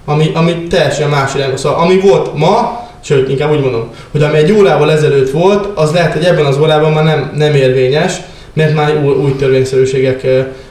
Ami, 0.06 0.32
ami 0.34 0.64
teljesen 0.70 1.10
más 1.10 1.36
irányba. 1.36 1.58
Szóval 1.58 1.80
ami 1.80 2.00
volt 2.00 2.36
ma, 2.36 2.80
sőt, 3.04 3.30
inkább 3.30 3.52
úgy 3.52 3.62
mondom, 3.62 3.90
hogy 4.12 4.24
ami 4.24 4.38
egy 4.38 4.52
órával 4.52 4.92
ezelőtt 4.92 5.32
volt, 5.32 5.68
az 5.76 5.92
lehet, 5.92 6.14
hogy 6.14 6.24
ebben 6.24 6.46
az 6.46 6.58
órában 6.58 6.92
már 6.92 7.04
nem, 7.04 7.32
nem 7.36 7.56
érvényes, 7.56 8.14
mert 8.54 8.76
már 8.76 9.04
új, 9.04 9.14
új 9.14 9.36
törvényszerűségek 9.36 10.28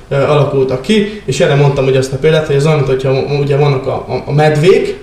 alakultak 0.08 0.82
ki, 0.82 1.22
és 1.24 1.40
erre 1.40 1.54
mondtam 1.54 1.84
hogy 1.84 1.96
azt 1.96 2.12
a 2.12 2.16
példát, 2.16 2.46
hogy 2.46 2.56
ez 2.56 2.66
olyan, 2.66 2.84
hogyha 2.84 3.12
ugye 3.40 3.56
vannak 3.56 3.86
a, 3.86 4.22
a 4.26 4.32
medvék, 4.32 4.98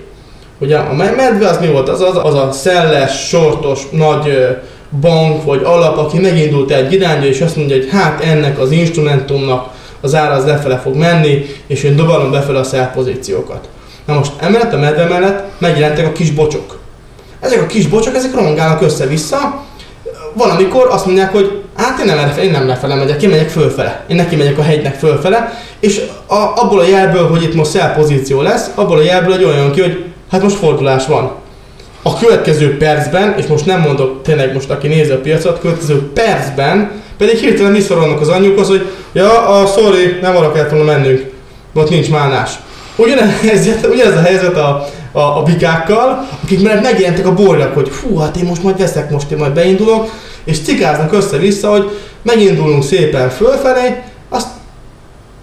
ugye 0.58 0.76
a 0.76 0.94
medve 0.94 1.48
az 1.48 1.58
mi 1.60 1.66
volt? 1.66 1.88
Az, 1.88 2.00
az, 2.00 2.18
az 2.22 2.34
a 2.34 2.52
szelles, 2.52 3.28
sortos, 3.28 3.80
nagy 3.90 4.56
bank 5.00 5.44
vagy 5.44 5.62
alap, 5.64 5.98
aki 5.98 6.18
megindult 6.18 6.70
egy 6.70 6.92
irányba, 6.92 7.26
és 7.26 7.40
azt 7.40 7.56
mondja, 7.56 7.76
hogy 7.76 7.88
hát 7.90 8.24
ennek 8.24 8.58
az 8.58 8.70
instrumentumnak 8.70 9.68
az 10.00 10.14
ára 10.14 10.34
az 10.34 10.44
lefele 10.44 10.78
fog 10.78 10.94
menni, 10.94 11.46
és 11.66 11.82
én 11.82 11.96
dobalom 11.96 12.30
befele 12.30 12.58
a 12.58 12.64
sell 12.64 12.90
pozíciókat. 12.90 13.68
Na 14.06 14.14
most 14.14 14.32
emellett 14.38 14.72
a 14.72 14.78
medve 14.78 15.04
mellett 15.04 15.44
megjelentek 15.58 16.06
a 16.06 16.12
kis 16.12 16.30
bocsok. 16.30 16.78
Ezek 17.40 17.62
a 17.62 17.66
kis 17.66 17.86
bocsok, 17.86 18.14
ezek 18.14 18.34
romongálnak 18.34 18.82
össze-vissza, 18.82 19.64
valamikor 20.32 20.88
azt 20.90 21.06
mondják, 21.06 21.32
hogy 21.32 21.62
hát 21.76 21.98
én 21.98 22.06
nem, 22.06 22.18
erre, 22.18 22.42
én 22.42 22.50
nem 22.50 22.66
lefele 22.66 22.94
megyek, 22.94 23.22
én 23.22 23.28
megyek 23.28 23.48
fölfele. 23.48 24.04
Én 24.08 24.16
neki 24.16 24.36
megyek 24.36 24.58
a 24.58 24.62
hegynek 24.62 24.94
fölfele, 24.94 25.60
és 25.80 26.02
a, 26.26 26.34
abból 26.34 26.80
a 26.80 26.86
jelből, 26.86 27.28
hogy 27.28 27.42
itt 27.42 27.54
most 27.54 27.70
sell 27.70 27.92
pozíció 27.92 28.40
lesz, 28.40 28.70
abból 28.74 28.98
a 28.98 29.02
jelből 29.02 29.34
hogy 29.34 29.44
olyan 29.44 29.72
ki, 29.72 29.80
hogy 29.80 30.04
hát 30.30 30.42
most 30.42 30.56
fordulás 30.56 31.06
van. 31.06 31.32
A 32.02 32.18
következő 32.18 32.76
percben, 32.76 33.34
és 33.38 33.46
most 33.46 33.66
nem 33.66 33.80
mondok 33.80 34.22
tényleg 34.22 34.52
most, 34.52 34.70
aki 34.70 34.88
nézi 34.88 35.10
a 35.10 35.20
piacot, 35.20 35.60
következő 35.60 36.10
percben 36.12 36.90
pedig 37.18 37.38
hirtelen 37.38 37.72
visszorolnak 37.72 38.20
az 38.20 38.28
anyjukhoz, 38.28 38.68
hogy 38.68 38.86
ja, 39.12 39.48
a 39.48 39.66
sorry, 39.66 40.18
nem 40.20 40.36
arra 40.36 40.52
kellett 40.52 40.70
volna 40.70 40.84
mennünk, 40.84 41.30
ott 41.74 41.90
nincs 41.90 42.10
mánás. 42.10 42.50
Ugyanez, 42.96 43.68
ugyanez 43.92 44.16
a 44.16 44.22
helyzet 44.22 44.56
a, 44.56 44.88
a, 45.12 45.20
a 45.20 45.42
bikákkal, 45.42 46.28
akik 46.42 46.62
már 46.62 46.80
megjelentek 46.80 47.26
a 47.26 47.34
borjak, 47.34 47.74
hogy 47.74 47.88
fú, 47.88 48.16
hát 48.16 48.36
én 48.36 48.44
most 48.44 48.62
majd 48.62 48.78
veszek, 48.78 49.10
most 49.10 49.30
én 49.30 49.38
majd 49.38 49.52
beindulok, 49.52 50.10
és 50.44 50.60
cikáznak 50.60 51.12
össze-vissza, 51.12 51.70
hogy 51.70 51.90
megindulunk 52.22 52.82
szépen 52.82 53.30
fölfelé, 53.30 54.02
azt 54.28 54.48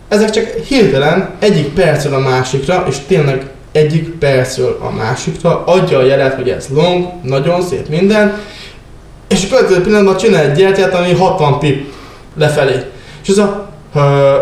ezek 0.08 0.30
csak 0.30 0.46
hirtelen 0.68 1.30
egyik 1.40 1.68
percről 1.68 2.14
a 2.14 2.20
másikra, 2.20 2.86
és 2.90 2.96
tényleg 3.08 3.46
egyik 3.74 4.10
percről 4.10 4.78
a 4.82 4.90
másikra 4.90 5.64
adja 5.66 5.98
a 5.98 6.06
jelet, 6.06 6.36
hogy 6.36 6.50
ez 6.50 6.68
long, 6.74 7.08
nagyon 7.24 7.62
szép 7.62 7.90
minden, 7.90 8.42
és 9.28 9.44
a 9.44 9.48
következő 9.48 9.82
pillanatban 9.82 10.18
csinál 10.18 10.44
egy 10.44 10.58
gyertyát, 10.58 10.94
ami 10.94 11.14
60 11.14 11.60
pip 11.60 11.94
lefelé. 12.36 12.76
És 13.24 13.30
ez 13.30 13.38
a, 13.38 13.70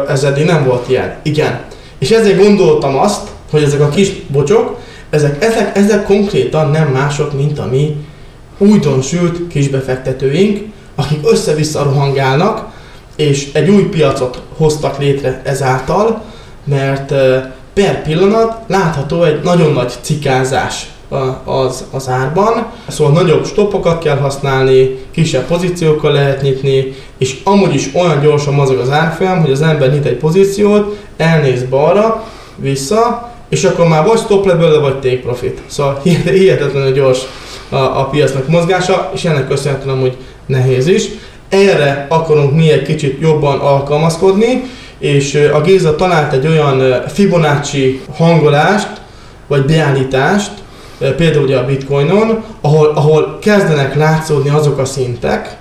ez 0.08 0.24
eddig 0.24 0.46
nem 0.46 0.66
volt 0.66 0.90
ilyen. 0.90 1.16
Igen. 1.24 1.62
És 2.00 2.12
ezért 2.12 2.44
gondoltam 2.44 2.98
azt, 2.98 3.28
hogy 3.52 3.64
ezek 3.64 3.82
a 3.82 3.90
kis 3.90 4.12
bocsok, 4.28 4.80
ezek, 5.10 5.44
ezek, 5.44 5.78
ezek 5.78 6.04
konkrétan 6.04 6.70
nem 6.70 6.88
mások, 6.88 7.34
mint 7.34 7.60
a 7.60 7.68
mi 7.72 7.96
újdonsült 8.58 9.48
kisbefektetőink, 9.48 10.60
akik 10.96 11.20
össze-vissza 11.24 11.84
rohangálnak, 11.84 12.70
és 13.16 13.50
egy 13.54 13.70
új 13.70 13.84
piacot 13.84 14.42
hoztak 14.58 15.00
létre 15.00 15.42
ezáltal, 15.44 16.24
mert 16.64 17.14
per 17.74 18.02
pillanat 18.02 18.58
látható 18.68 19.24
egy 19.24 19.42
nagyon 19.44 19.74
nagy 19.74 19.94
cikázás 20.02 20.88
az, 21.44 21.84
az 21.92 22.10
árban, 22.10 22.66
szóval 22.88 23.14
nagyobb 23.14 23.46
stoppokat 23.46 24.04
kell 24.04 24.18
használni, 24.18 24.98
kisebb 25.12 25.46
pozíciókkal 25.46 26.12
lehet 26.12 26.42
nyitni, 26.42 26.94
és 27.18 27.40
amúgy 27.44 27.74
is 27.74 27.90
olyan 27.94 28.22
gyorsan 28.22 28.54
mozog 28.54 28.80
az 28.80 28.90
árfolyam, 28.90 29.42
hogy 29.42 29.52
az 29.52 29.62
ember 29.62 29.92
nyit 29.92 30.06
egy 30.06 30.18
pozíciót, 30.18 30.98
elnéz 31.18 31.64
balra, 31.64 32.24
vissza, 32.56 33.32
és 33.50 33.64
akkor 33.64 33.88
már 33.88 34.06
vagy 34.06 34.20
stop 34.20 34.46
le 34.46 34.54
belőle, 34.54 34.80
vagy 34.80 35.00
take 35.00 35.20
profit. 35.20 35.62
Szóval 35.68 36.02
hihetetlenül 36.24 36.92
gyors 36.92 37.20
a, 37.70 37.76
a 37.76 38.08
piacnak 38.12 38.48
mozgása, 38.48 39.12
és 39.14 39.26
ennek 39.26 39.48
köszönhetően 39.48 40.00
hogy 40.00 40.18
nehéz 40.46 40.88
is. 40.88 41.06
Erre 41.50 42.06
akarunk 42.10 42.56
mi 42.56 42.72
egy 42.72 42.82
kicsit 42.82 43.22
jobban 43.22 43.60
alkalmazkodni, 43.60 44.64
és 45.02 45.50
a 45.54 45.62
Géza 45.62 45.96
talált 45.96 46.34
egy 46.34 46.48
olyan 46.48 47.04
Fibonacci 47.08 48.02
hangolást, 48.16 49.02
vagy 49.48 49.66
beállítást, 49.66 50.52
például 50.98 51.44
ugye 51.44 51.58
a 51.58 51.66
bitcoinon, 51.66 52.44
ahol, 52.62 52.92
ahol 52.96 53.38
kezdenek 53.42 53.96
látszódni 53.96 54.50
azok 54.50 54.78
a 54.78 54.86
szintek, 54.86 55.58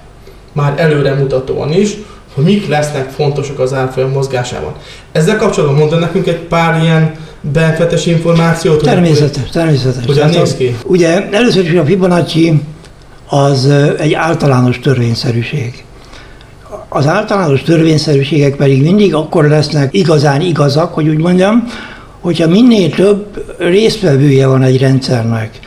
már 0.53 0.75
előre 0.77 1.15
mutatóan 1.15 1.73
is, 1.73 1.97
hogy 2.35 2.45
mik 2.45 2.69
lesznek 2.69 3.11
fontosak 3.11 3.59
az 3.59 3.73
árfolyam 3.73 4.11
mozgásában. 4.11 4.73
Ezzel 5.13 5.37
kapcsolatban 5.37 5.79
mondta 5.79 5.99
nekünk 5.99 6.27
egy 6.27 6.39
pár 6.39 6.83
ilyen 6.83 7.15
benfetes 7.41 8.07
információt? 8.07 8.83
Természetes, 8.83 9.43
hogy, 9.43 9.51
természetes. 9.51 10.05
Hogyan 10.07 10.25
hát 10.25 10.35
néz 10.35 10.57
ki? 10.57 10.77
Ugye 10.85 11.29
először 11.31 11.65
is 11.65 11.75
a 11.75 11.85
Fibonacci 11.85 12.61
az 13.29 13.69
egy 13.99 14.13
általános 14.13 14.79
törvényszerűség. 14.79 15.85
Az 16.93 17.07
általános 17.07 17.63
törvényszerűségek 17.63 18.57
pedig 18.57 18.83
mindig 18.83 19.15
akkor 19.15 19.49
lesznek 19.49 19.95
igazán 19.95 20.41
igazak, 20.41 20.95
hogy 20.95 21.09
úgy 21.09 21.19
mondjam, 21.19 21.67
hogyha 22.21 22.49
minél 22.49 22.91
több 22.91 23.55
résztvevője 23.59 24.47
van 24.47 24.63
egy 24.63 24.79
rendszernek, 24.79 25.59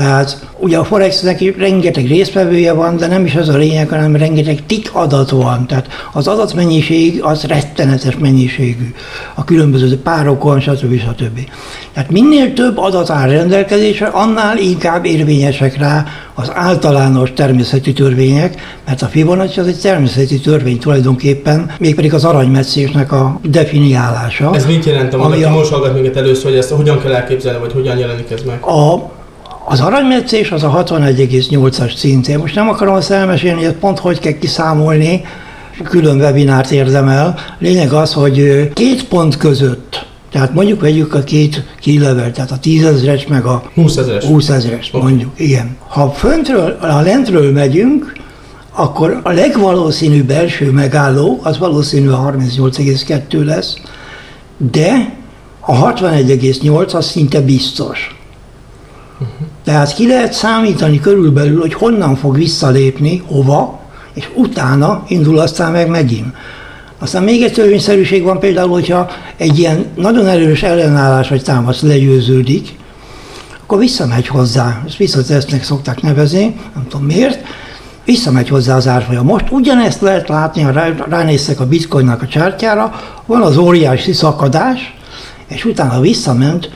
tehát 0.00 0.46
ugye 0.58 0.78
a 0.78 0.84
Forexnek 0.84 1.56
rengeteg 1.58 2.06
résztvevője 2.06 2.72
van, 2.72 2.96
de 2.96 3.06
nem 3.06 3.24
is 3.24 3.34
az 3.34 3.48
a 3.48 3.56
lényeg, 3.56 3.88
hanem 3.88 4.16
rengeteg 4.16 4.62
tik 4.66 4.90
adat 4.92 5.30
van. 5.30 5.66
Tehát 5.66 5.86
az 6.12 6.26
adatmennyiség 6.26 7.22
az 7.22 7.42
rettenetes 7.42 8.16
mennyiségű 8.16 8.94
a 9.34 9.44
különböző 9.44 9.98
párokon, 9.98 10.60
stb. 10.60 10.98
stb. 10.98 11.38
Tehát 11.92 12.10
minél 12.10 12.52
több 12.52 12.78
adat 12.78 13.10
áll 13.10 13.28
rendelkezésre, 13.28 14.06
annál 14.06 14.58
inkább 14.58 15.04
érvényesek 15.04 15.78
rá 15.78 16.04
az 16.34 16.50
általános 16.54 17.32
természeti 17.32 17.92
törvények, 17.92 18.80
mert 18.86 19.02
a 19.02 19.06
Fibonacci 19.06 19.60
az 19.60 19.66
egy 19.66 19.80
természeti 19.80 20.40
törvény 20.40 20.78
tulajdonképpen, 20.78 21.70
mégpedig 21.78 22.14
az 22.14 22.24
aranymetszésnek 22.24 23.12
a 23.12 23.40
definiálása. 23.42 24.50
Ez 24.54 24.66
mit 24.66 24.84
jelent, 24.84 25.14
ami 25.14 25.42
a, 25.42 25.50
most 25.50 25.70
hallgat 25.70 25.94
minket 25.94 26.16
először, 26.16 26.44
hogy 26.44 26.58
ezt 26.58 26.70
hogyan 26.70 27.00
kell 27.00 27.12
elképzelni, 27.12 27.58
vagy 27.58 27.72
hogyan 27.72 27.98
jelenik 27.98 28.30
ez 28.30 28.42
meg? 28.42 28.62
A, 28.62 29.18
az 29.70 29.80
aranymetszés 29.80 30.50
az 30.50 30.62
a 30.62 30.84
61,8-as 30.84 31.96
szintén. 31.96 32.38
Most 32.38 32.54
nem 32.54 32.68
akarom 32.68 32.94
azt 32.94 33.10
elmesélni, 33.10 33.64
hogy 33.64 33.74
pont 33.74 33.98
hogy 33.98 34.18
kell 34.18 34.32
kiszámolni, 34.32 35.22
külön 35.84 36.16
webinárt 36.16 36.70
érdemel. 36.70 37.38
Lényeg 37.58 37.92
az, 37.92 38.12
hogy 38.12 38.68
két 38.72 39.04
pont 39.04 39.36
között 39.36 40.08
tehát 40.32 40.54
mondjuk 40.54 40.80
vegyük 40.80 41.14
a 41.14 41.22
két 41.22 41.64
kilevel, 41.80 42.32
tehát 42.32 42.50
a 42.50 42.58
tízezeres 42.58 43.26
meg 43.26 43.44
a 43.44 43.62
20 43.74 43.96
ezeres, 43.96 44.24
20 44.24 44.48
ezeres 44.48 44.90
mondjuk, 44.90 45.30
igen. 45.36 45.76
Ha 45.88 46.10
föntről, 46.10 46.76
ha 46.80 47.00
lentről 47.00 47.52
megyünk, 47.52 48.12
akkor 48.70 49.20
a 49.22 49.30
legvalószínűbb 49.30 50.30
első 50.30 50.70
megálló 50.70 51.40
az 51.42 51.58
valószínű 51.58 52.08
a 52.08 52.32
38,2 52.36 53.44
lesz, 53.44 53.76
de 54.70 55.16
a 55.60 55.92
61,8 55.92 56.94
az 56.94 57.06
szinte 57.06 57.40
biztos. 57.40 58.19
Tehát 59.64 59.94
ki 59.94 60.06
lehet 60.06 60.32
számítani 60.32 61.00
körülbelül, 61.00 61.60
hogy 61.60 61.74
honnan 61.74 62.16
fog 62.16 62.36
visszalépni, 62.36 63.22
hova, 63.26 63.80
és 64.14 64.28
utána 64.34 65.04
indul 65.08 65.38
aztán 65.38 65.72
meg 65.72 65.88
megint. 65.88 66.34
Aztán 66.98 67.22
még 67.22 67.42
egy 67.42 67.52
törvényszerűség 67.52 68.22
van 68.22 68.38
például, 68.38 68.70
hogyha 68.70 69.10
egy 69.36 69.58
ilyen 69.58 69.86
nagyon 69.94 70.26
erős 70.26 70.62
ellenállás 70.62 71.28
vagy 71.28 71.42
támasz 71.42 71.80
legyőződik, 71.80 72.78
akkor 73.62 73.78
visszamegy 73.78 74.26
hozzá, 74.26 74.82
ezt 74.86 74.96
visszatesznek 74.96 75.64
szokták 75.64 76.02
nevezni, 76.02 76.56
nem 76.74 76.86
tudom 76.88 77.06
miért, 77.06 77.46
visszamegy 78.04 78.48
hozzá 78.48 78.76
az 78.76 78.86
árfolyam. 78.88 79.26
Most 79.26 79.44
ugyanezt 79.50 80.00
lehet 80.00 80.28
látni, 80.28 80.62
ha 80.62 80.72
ránéztek 81.08 81.60
a 81.60 81.66
bitcoinnak 81.66 82.22
a 82.22 82.26
csártyára, 82.26 82.94
van 83.26 83.42
az 83.42 83.56
óriási 83.56 84.12
szakadás, 84.12 84.96
és 85.46 85.64
utána 85.64 86.00
visszament 86.00 86.70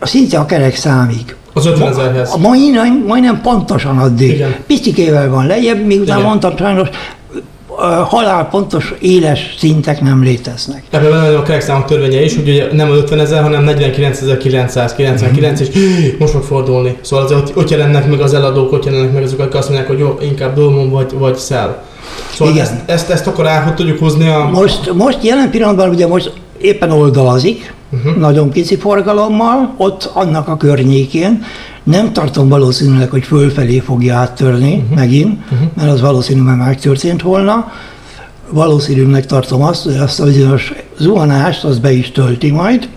a, 0.00 0.06
szinte 0.06 0.38
a 0.38 0.46
kerek 0.46 0.76
számig. 0.76 1.36
Az 1.56 1.66
50 1.66 1.88
ezerhez. 1.88 2.36
Majdnem, 2.40 3.04
majdnem 3.06 3.40
pontosan 3.40 3.98
addig. 3.98 4.30
Igen. 4.30 4.54
Picikével 4.66 5.30
van 5.30 5.46
lejjebb, 5.46 5.86
miután 5.86 6.16
Igen. 6.18 6.28
mondtam 6.28 6.56
sajnos, 6.56 6.88
halálpontos 8.08 8.94
éles 9.00 9.54
szintek 9.58 10.00
nem 10.00 10.22
léteznek. 10.22 10.82
Ebben 10.90 11.10
van 11.10 11.34
a 11.34 11.42
kerekszámok 11.42 11.84
törvénye 11.84 12.24
is, 12.24 12.34
hogy 12.34 12.48
ugye 12.48 12.72
nem 12.72 12.90
50 12.90 13.18
ezer, 13.18 13.42
hanem 13.42 13.64
49.999, 13.66 15.58
és 15.58 15.68
most 16.18 16.32
fog 16.32 16.42
fordulni. 16.42 16.96
Szóval 17.00 17.24
azért 17.24 17.40
ott, 17.40 17.56
ott 17.56 17.70
jelennek 17.70 18.08
meg 18.08 18.20
az 18.20 18.34
eladók, 18.34 18.72
ott 18.72 18.84
jelennek 18.84 19.12
meg 19.12 19.22
azok, 19.22 19.38
akik 19.38 19.54
azt 19.54 19.68
mondják, 19.68 19.88
hogy 19.88 19.98
jó, 19.98 20.18
inkább 20.22 20.54
dolmon 20.54 20.90
vagy, 20.90 21.12
vagy 21.18 21.36
szel. 21.36 21.82
Szóval 22.32 22.54
Igen. 22.54 22.66
Ezt, 22.66 22.74
ezt, 22.86 23.10
ezt 23.10 23.26
akkor 23.26 23.46
el 23.46 23.62
hogy 23.62 23.74
tudjuk 23.74 23.98
hozni 23.98 24.28
a... 24.28 24.48
Most, 24.52 24.92
most 24.92 25.18
jelen 25.22 25.50
pillanatban 25.50 25.88
ugye 25.88 26.06
most 26.06 26.32
éppen 26.64 26.90
oldalazik, 26.90 27.74
uh-huh. 27.90 28.16
nagyon 28.16 28.50
pici 28.50 28.76
forgalommal, 28.76 29.74
ott 29.76 30.10
annak 30.14 30.48
a 30.48 30.56
környékén. 30.56 31.44
Nem 31.82 32.12
tartom 32.12 32.48
valószínűleg, 32.48 33.10
hogy 33.10 33.24
fölfelé 33.24 33.78
fogja 33.78 34.16
áttörni 34.16 34.74
uh-huh. 34.74 34.98
megint, 34.98 35.38
uh-huh. 35.52 35.68
mert 35.76 35.90
az 35.90 36.00
valószínűleg 36.00 36.56
megtörtént 36.56 37.22
volna. 37.22 37.72
Valószínűleg 38.50 39.26
tartom 39.26 39.62
azt, 39.62 39.84
hogy 39.84 39.96
azt 39.96 40.20
a 40.20 40.24
bizonyos 40.24 40.72
zuhanást 40.98 41.64
az 41.64 41.78
be 41.78 41.92
is 41.92 42.10
tölti 42.10 42.50
majd. 42.50 42.88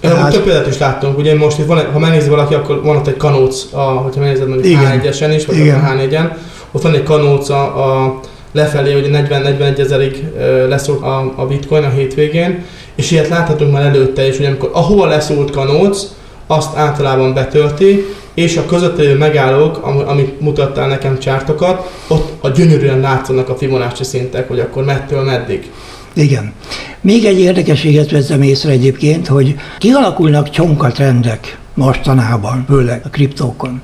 Tehát... 0.00 0.32
Több 0.32 0.42
példát 0.44 0.66
is 0.66 0.78
láttunk, 0.78 1.18
ugye 1.18 1.36
most 1.36 1.58
itt 1.58 1.66
van, 1.66 1.92
ha 1.92 1.98
megnézi 1.98 2.28
valaki, 2.28 2.54
akkor 2.54 2.82
van 2.82 2.96
ott 2.96 3.06
egy 3.06 3.16
kanóc, 3.16 3.66
a, 3.72 3.80
hogyha 3.80 4.20
megnézed 4.20 4.48
mondjuk 4.48 4.78
H1-esen 4.80 5.32
is, 5.34 5.46
vagy 5.46 5.56
Igen. 5.56 5.84
a 5.84 5.88
H4-en, 5.88 6.36
ott 6.72 6.82
van 6.82 6.94
egy 6.94 7.02
kanóc 7.02 7.48
a, 7.48 7.62
a 8.04 8.20
lefelé, 8.52 8.92
hogy 8.92 9.10
40-41 9.12 9.78
ezerig 9.78 10.24
lesz 10.68 10.88
a, 10.88 11.32
a 11.36 11.46
bitcoin 11.46 11.84
a 11.84 11.90
hétvégén, 11.90 12.64
és 12.94 13.10
ilyet 13.10 13.28
láthatunk 13.28 13.72
már 13.72 13.84
előtte 13.84 14.26
is, 14.26 14.36
hogy 14.36 14.46
amikor 14.46 14.70
ahova 14.72 15.06
leszúrt 15.06 15.50
kanóc, 15.50 16.02
azt 16.46 16.76
általában 16.76 17.34
betölti, 17.34 18.04
és 18.34 18.56
a 18.56 18.66
között 18.66 19.18
megállók, 19.18 19.76
amit 20.06 20.40
mutattál 20.40 20.88
nekem 20.88 21.18
csártokat, 21.18 21.90
ott 22.08 22.32
a 22.40 22.48
gyönyörűen 22.48 23.00
látszanak 23.00 23.48
a 23.48 23.56
Fibonacci 23.56 24.04
szintek, 24.04 24.48
hogy 24.48 24.60
akkor 24.60 24.84
mettől 24.84 25.22
meddig. 25.22 25.70
Igen. 26.12 26.52
Még 27.00 27.24
egy 27.24 27.38
érdekességet 27.38 28.10
vettem 28.10 28.42
észre 28.42 28.70
egyébként, 28.70 29.26
hogy 29.26 29.54
kialakulnak 29.78 30.50
csonkatrendek 30.50 31.58
mostanában, 31.74 32.64
főleg 32.68 33.00
a 33.04 33.08
kriptókon. 33.08 33.80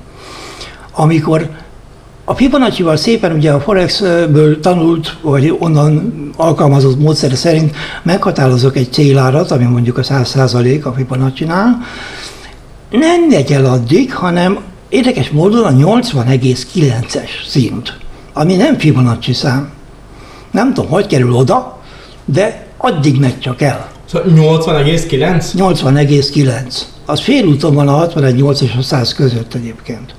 Amikor 0.91 1.49
a 2.27 2.35
Fibonacci-val 2.35 2.95
szépen 2.95 3.31
ugye 3.31 3.51
a 3.51 3.59
Forexből 3.59 4.59
tanult, 4.59 5.17
vagy 5.21 5.55
onnan 5.59 6.13
alkalmazott 6.35 6.99
módszer 6.99 7.35
szerint 7.35 7.75
meghatározok 8.03 8.75
egy 8.75 8.91
célárat, 8.91 9.51
ami 9.51 9.63
mondjuk 9.63 9.97
a 9.97 10.01
100% 10.01 10.83
a 10.83 10.91
Fibonacci-nál, 10.91 11.77
nem 12.89 13.27
megy 13.29 13.51
el 13.51 13.65
addig, 13.65 14.13
hanem 14.13 14.59
érdekes 14.89 15.29
módon 15.29 15.63
a 15.63 15.71
80,9-es 15.71 17.29
szint, 17.47 17.97
ami 18.33 18.55
nem 18.55 18.77
Fibonacci 18.77 19.33
szám. 19.33 19.69
Nem 20.51 20.73
tudom, 20.73 20.89
hogy 20.89 21.07
kerül 21.07 21.33
oda, 21.33 21.79
de 22.25 22.65
addig 22.77 23.19
megy 23.19 23.39
csak 23.39 23.61
el. 23.61 23.91
Szóval 24.05 24.29
80,9? 24.35 25.45
80,9. 25.55 26.81
Az 27.05 27.19
félúton 27.19 27.73
van 27.73 27.87
a 27.87 28.07
61,8 28.07 28.61
és 28.61 28.75
a 28.77 28.81
100 28.81 29.13
között 29.13 29.53
egyébként. 29.53 30.15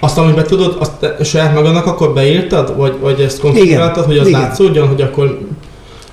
Azt, 0.00 0.18
amiben 0.18 0.44
tudod, 0.46 0.76
azt 0.80 1.24
saját 1.24 1.54
magadnak 1.54 1.86
akkor 1.86 2.12
beírtad? 2.12 2.76
Vagy, 2.76 2.94
vagy 3.00 3.20
ezt 3.20 3.40
konfiguráltad, 3.40 4.04
hogy 4.04 4.18
az 4.18 4.26
Igen. 4.26 4.40
látszódjon, 4.40 4.88
hogy 4.88 5.00
akkor 5.00 5.38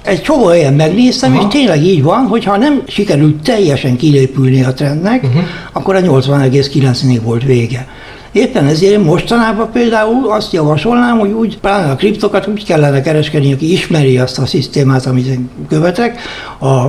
egy 0.06 0.21
csomó 0.21 0.45
olyan 0.45 0.74
megnéztem, 0.74 1.34
Aha. 1.34 1.41
és 1.41 1.54
tényleg 1.54 1.84
így 1.84 2.04
van, 2.04 2.26
hogy 2.28 2.43
ha 2.43 2.58
nem 2.58 2.82
sikerült 2.88 3.43
teljesen 3.43 3.98
kilépülni 3.98 4.63
a 4.63 4.74
trendnek, 4.74 5.24
uh-huh. 5.24 5.43
akkor 5.71 5.95
a 5.95 6.00
80,9-ig 6.00 7.19
volt 7.24 7.43
vége. 7.43 7.88
Éppen 8.32 8.65
ezért 8.65 9.04
mostanában 9.04 9.71
például 9.71 10.32
azt 10.32 10.54
javasolnám, 10.54 11.19
hogy 11.19 11.32
úgy, 11.32 11.60
pláne 11.60 11.91
a 11.91 11.95
kriptokat 11.95 12.48
úgy 12.48 12.65
kellene 12.65 13.02
kereskedni, 13.02 13.54
aki 13.54 13.71
ismeri 13.71 14.17
azt 14.17 14.39
a 14.39 14.45
szisztémát, 14.45 15.06
amit 15.06 15.28
én 15.28 15.50
követek, 15.69 16.19
a 16.60 16.86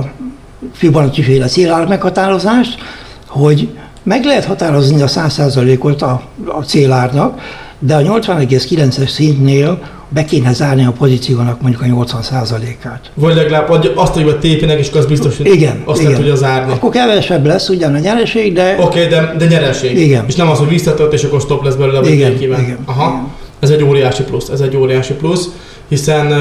Fibonacci 0.73 1.21
féle 1.21 1.47
célár 1.47 1.87
meghatározást, 1.87 2.77
hogy 3.27 3.69
meg 4.07 4.23
lehet 4.23 4.45
határozni 4.45 5.01
a 5.01 5.07
100%-ot 5.07 6.01
a, 6.01 6.21
a 6.45 6.61
célárnak, 6.61 7.41
de 7.79 7.95
a 7.95 7.99
80,9-es 7.99 9.09
szintnél 9.09 9.79
be 10.09 10.25
kéne 10.25 10.53
zárni 10.53 10.85
a 10.85 10.91
pozíciónak 10.91 11.61
mondjuk 11.61 11.81
a 11.81 12.05
80%-át. 12.05 13.11
Vagy 13.13 13.35
legalább 13.35 13.67
vagy 13.67 13.91
azt, 13.95 14.13
hogy 14.13 14.27
a 14.27 14.37
tépinek, 14.37 14.79
és 14.79 14.91
az 14.91 15.05
biztos, 15.05 15.37
hogy 15.37 15.45
igen, 15.45 15.81
azt 15.85 16.01
igen. 16.01 16.13
tudja 16.13 16.35
zárni. 16.35 16.71
Akkor 16.71 16.89
kevesebb 16.91 17.45
lesz 17.45 17.69
ugyan 17.69 17.95
a 17.95 17.99
nyereség, 17.99 18.53
de... 18.53 18.75
Oké, 18.79 19.05
okay, 19.05 19.07
de, 19.07 19.35
de 19.37 19.45
nyereség. 19.45 19.97
Igen. 19.97 20.23
És 20.27 20.35
nem 20.35 20.49
az, 20.49 20.57
hogy 20.57 20.69
visszatört, 20.69 21.13
és 21.13 21.23
akkor 21.23 21.41
stop 21.41 21.63
lesz 21.63 21.75
belőle, 21.75 21.99
vagy 21.99 22.09
igen, 22.09 22.41
igen, 22.41 22.77
Aha. 22.85 23.07
Igen. 23.07 23.27
Ez 23.59 23.69
egy 23.69 23.83
óriási 23.83 24.23
plusz, 24.23 24.49
ez 24.49 24.59
egy 24.59 24.75
óriási 24.75 25.13
plusz, 25.13 25.49
hiszen 25.87 26.33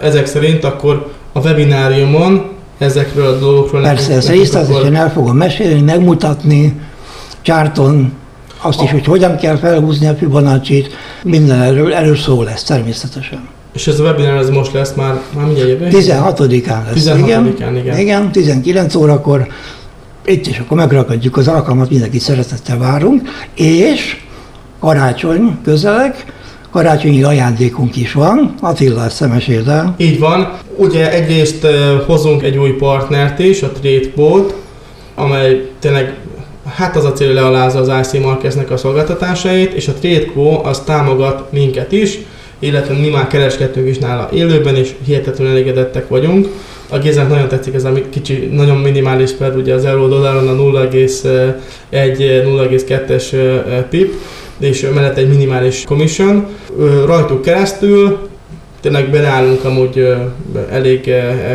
ezek 0.00 0.26
szerint 0.26 0.64
akkor 0.64 1.12
a 1.32 1.40
webináriumon 1.40 2.50
ezekről 2.78 3.26
a 3.26 3.38
dolgokról... 3.38 3.82
Persze, 3.82 4.12
ezt 4.12 4.28
részletesen 4.28 4.94
el 4.94 5.12
fogom 5.12 5.36
mesélni, 5.36 5.80
megmutatni, 5.80 6.74
csárton, 7.42 8.12
azt 8.60 8.82
is, 8.82 8.90
hogy 8.90 9.04
hogyan 9.04 9.36
kell 9.36 9.56
felhúzni 9.56 10.06
a 10.06 10.14
Fibonacci-t, 10.14 10.88
minden 11.22 11.60
erről, 11.60 11.94
erről 11.94 12.16
szó 12.16 12.42
lesz 12.42 12.62
természetesen. 12.62 13.48
És 13.74 13.86
ez 13.86 14.00
a 14.00 14.02
webinar 14.02 14.36
ez 14.36 14.50
most 14.50 14.72
lesz 14.72 14.94
már, 14.94 15.20
már 15.34 15.44
mindjárt 15.44 15.68
jövő? 15.68 15.88
16-án 15.90 16.84
lesz. 16.84 16.92
16 16.92 17.18
igen, 17.18 17.76
igen. 17.76 17.98
Igen, 17.98 18.32
19 18.32 18.94
órakor 18.94 19.46
itt 20.26 20.46
is 20.46 20.58
akkor 20.58 20.76
megrakadjuk 20.76 21.36
az 21.36 21.48
alkalmat, 21.48 21.90
mindenkit 21.90 22.20
szeretettel 22.20 22.78
várunk, 22.78 23.28
és 23.54 24.20
karácsony 24.80 25.58
közeleg, 25.64 26.32
karácsonyi 26.70 27.22
ajándékunk 27.22 27.96
is 27.96 28.12
van, 28.12 28.54
Attila 28.60 29.04
ezt 29.04 29.28
meséld 29.28 29.68
el. 29.68 29.94
Így 29.96 30.18
van. 30.18 30.52
Ugye 30.76 31.12
egyrészt 31.12 31.66
hozunk 32.06 32.42
egy 32.42 32.56
új 32.56 32.70
partnert 32.70 33.38
is, 33.38 33.62
a 33.62 33.72
TradeBot, 33.72 34.54
amely 35.14 35.70
tényleg 35.78 36.14
hát 36.74 36.96
az 36.96 37.04
a 37.04 37.12
cél, 37.12 37.26
hogy 37.26 37.36
lealázza 37.36 37.78
az 37.78 37.90
IC 38.00 38.12
Marketsnek 38.22 38.70
a 38.70 38.76
szolgáltatásait, 38.76 39.72
és 39.72 39.88
a 39.88 39.92
TradeCo 39.92 40.60
az 40.64 40.80
támogat 40.80 41.52
minket 41.52 41.92
is, 41.92 42.18
illetve 42.58 42.94
mi 42.94 43.08
már 43.08 43.26
kereskedtünk 43.26 43.88
is 43.88 43.98
nála 43.98 44.28
élőben, 44.32 44.76
és 44.76 44.94
hihetetlenül 45.04 45.52
elégedettek 45.52 46.08
vagyunk. 46.08 46.48
a 46.88 46.98
Géznek 46.98 47.28
nagyon 47.28 47.48
tetszik 47.48 47.74
ez 47.74 47.84
a 47.84 47.92
kicsi, 48.10 48.48
nagyon 48.52 48.76
minimális 48.76 49.30
spread, 49.30 49.56
ugye 49.56 49.74
az 49.74 49.84
euró 49.84 50.08
dolláron 50.08 50.48
a 50.48 50.52
0,1-0,2-es 50.52 53.36
pip, 53.90 54.14
és 54.58 54.88
mellett 54.94 55.16
egy 55.16 55.28
minimális 55.28 55.84
commission. 55.86 56.46
Rajtuk 57.06 57.42
keresztül 57.42 58.18
tényleg 58.80 59.10
beleállunk 59.10 59.64
amúgy 59.64 60.06
elég 60.70 61.10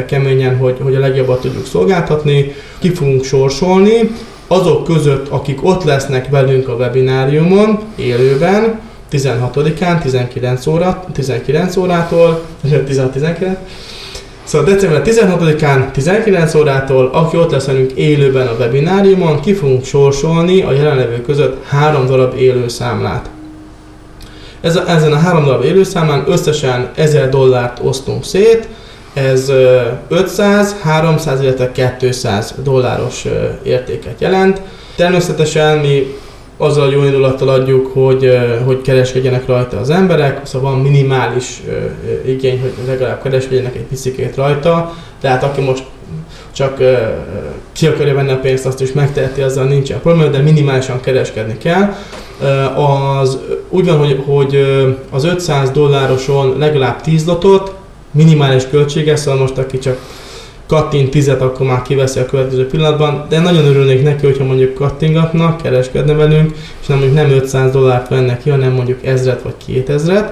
keményen, 0.08 0.58
hogy, 0.58 0.76
hogy 0.82 0.96
a 0.96 1.00
legjobbat 1.00 1.42
tudjuk 1.42 1.66
szolgáltatni, 1.66 2.54
ki 2.80 2.90
fogunk 2.90 3.24
sorsolni, 3.24 4.10
azok 4.48 4.84
között, 4.84 5.28
akik 5.28 5.64
ott 5.64 5.84
lesznek 5.84 6.30
velünk 6.30 6.68
a 6.68 6.74
webináriumon 6.74 7.80
élőben, 7.96 8.80
16-án, 9.12 10.02
19, 10.02 10.68
óra, 10.68 11.04
19 11.14 11.78
órától, 11.78 12.42
16-19, 12.70 13.56
Szóval 14.44 14.74
december 14.74 15.02
16-án 15.06 15.92
19 15.92 16.54
órától, 16.56 17.10
aki 17.14 17.38
ott 17.38 17.52
lesz 17.52 17.66
velünk 17.66 17.92
élőben 17.92 18.48
a 18.48 18.56
webináriumon, 18.60 19.40
ki 19.40 19.54
fogunk 19.54 19.84
sorsolni 19.84 20.62
a 20.62 20.72
jelenlevő 20.72 21.22
között 21.22 21.66
három 21.66 22.06
darab 22.06 22.38
élő 22.38 22.68
számlát. 22.68 23.30
Ez 24.62 24.76
a, 24.76 24.90
ezen 24.90 25.12
a 25.12 25.18
három 25.18 25.46
darab 25.46 25.64
élőszámán 25.64 26.24
összesen 26.28 26.90
1000 26.96 27.30
dollárt 27.30 27.80
osztunk 27.84 28.24
szét, 28.24 28.68
ez 29.18 29.52
500, 30.08 30.76
300, 30.82 31.42
illetve 31.42 31.72
200 32.00 32.56
dolláros 32.64 33.26
értéket 33.64 34.22
jelent. 34.22 34.62
Természetesen 34.96 35.78
mi 35.78 36.16
azzal 36.58 36.88
a 36.88 36.92
jó 36.92 37.04
indulattal 37.04 37.50
adjuk, 37.50 37.88
hogy, 37.94 38.38
hogy 38.66 38.82
kereskedjenek 38.82 39.46
rajta 39.46 39.80
az 39.80 39.90
emberek, 39.90 40.46
szóval 40.46 40.72
van 40.72 40.82
minimális 40.82 41.62
igény, 42.26 42.62
hogy 42.62 42.74
legalább 42.88 43.22
kereskedjenek 43.22 43.76
egy 43.76 43.86
picikét 43.86 44.36
rajta, 44.36 44.94
tehát 45.22 45.44
aki 45.44 45.62
most 45.62 45.84
csak 46.52 46.78
ki 47.72 47.88
akarja 47.88 48.14
venni 48.14 48.32
a 48.32 48.40
pénzt, 48.40 48.66
azt 48.66 48.82
is 48.82 48.92
megteheti, 48.92 49.42
azzal 49.42 49.66
nincsen 49.66 50.00
probléma, 50.02 50.30
de 50.30 50.38
minimálisan 50.38 51.00
kereskedni 51.02 51.58
kell. 51.58 51.94
Az, 52.76 53.38
úgy 53.70 53.86
van, 53.86 53.98
hogy, 53.98 54.24
hogy 54.26 54.58
az 55.10 55.24
500 55.24 55.70
dollároson 55.72 56.58
legalább 56.58 57.02
10 57.02 57.26
lotot, 57.26 57.77
minimális 58.18 58.68
költsége, 58.70 59.16
szóval 59.16 59.40
most 59.40 59.58
aki 59.58 59.78
csak 59.78 59.98
kattint 60.68 61.10
tizet, 61.10 61.42
akkor 61.42 61.66
már 61.66 61.82
kiveszi 61.82 62.20
a 62.20 62.26
következő 62.26 62.68
pillanatban, 62.68 63.26
de 63.30 63.40
nagyon 63.40 63.66
örülnék 63.66 64.04
neki, 64.04 64.26
hogyha 64.26 64.44
mondjuk 64.44 64.74
kattingatnak, 64.74 65.62
kereskedne 65.62 66.14
velünk, 66.14 66.56
és 66.82 66.88
nem 66.88 66.98
mondjuk 66.98 67.18
nem 67.18 67.32
500 67.32 67.72
dollárt 67.72 68.10
vennek 68.10 68.42
ki, 68.42 68.50
hanem 68.50 68.72
mondjuk 68.72 69.06
1000 69.06 69.40
vagy 69.44 69.54
2000-et, 69.68 70.28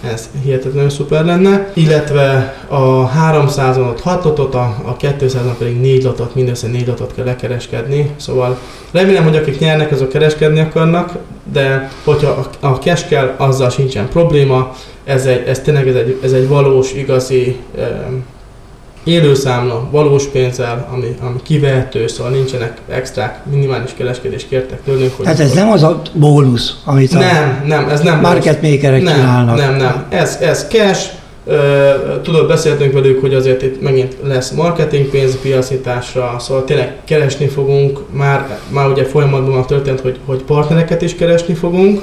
ez 0.00 0.28
hihetetlenül 0.42 0.90
szuper 0.90 1.24
lenne, 1.24 1.70
illetve 1.74 2.54
a 2.68 3.10
300-on 3.10 3.98
6 4.02 4.24
lotot, 4.24 4.54
a, 4.54 4.76
a 4.84 4.96
200-on 4.96 5.56
pedig 5.58 5.80
4 5.80 6.02
lotot, 6.02 6.34
mindössze 6.34 6.66
4 6.66 6.86
lotot 6.86 7.14
kell 7.14 7.24
lekereskedni, 7.24 8.10
szóval 8.16 8.58
remélem, 8.90 9.24
hogy 9.24 9.36
akik 9.36 9.58
nyernek, 9.58 9.92
azok 9.92 10.08
kereskedni 10.08 10.60
akarnak, 10.60 11.12
de 11.52 11.90
hogyha 12.04 12.48
a, 12.60 12.66
a 12.66 12.78
cash 12.78 13.08
kell, 13.08 13.34
azzal 13.36 13.70
sincsen 13.70 14.08
probléma, 14.08 14.74
ez, 15.04 15.26
egy, 15.26 15.48
ez 15.48 15.60
tényleg 15.60 15.88
ez 15.88 15.94
egy, 15.94 16.18
ez 16.22 16.32
egy 16.32 16.48
valós, 16.48 16.92
igazi 16.92 17.56
élőszámla, 19.04 19.88
valós 19.90 20.24
pénzzel, 20.24 20.88
ami, 20.92 21.16
ami 21.20 21.38
kivehető, 21.42 22.06
szóval 22.06 22.32
nincsenek 22.32 22.80
extrák, 22.88 23.40
minimális 23.50 23.90
kereskedés 23.96 24.46
kértek 24.48 24.82
tőlünk. 24.84 25.16
Hogy 25.16 25.24
Tehát 25.24 25.40
ez 25.40 25.52
nem 25.52 25.70
az 25.70 25.82
a 25.82 26.02
bónusz, 26.12 26.76
amit 26.84 27.12
nem, 27.12 27.60
a 27.62 27.66
nem, 27.66 27.88
ez 27.88 28.00
nem 28.00 28.20
market 28.20 28.62
makerek 28.62 29.02
nem, 29.02 29.14
csinálnak. 29.14 29.56
Nem, 29.56 29.76
nem, 29.76 30.06
ez, 30.08 30.38
ez 30.40 30.66
cash, 30.68 31.10
Tudod, 32.22 32.46
beszéltünk 32.46 32.92
velük, 32.92 33.20
hogy 33.20 33.34
azért 33.34 33.62
itt 33.62 33.82
megint 33.82 34.16
lesz 34.22 34.50
marketing 34.50 35.06
pénz 35.06 35.38
piacításra, 35.42 36.36
szóval 36.38 36.64
tényleg 36.64 36.96
keresni 37.04 37.46
fogunk, 37.46 38.00
már, 38.12 38.58
már 38.68 38.88
ugye 38.88 39.04
folyamatban 39.04 39.54
már 39.54 39.64
történt, 39.64 40.00
hogy, 40.00 40.18
hogy 40.24 40.42
partnereket 40.42 41.02
is 41.02 41.14
keresni 41.14 41.54
fogunk, 41.54 42.00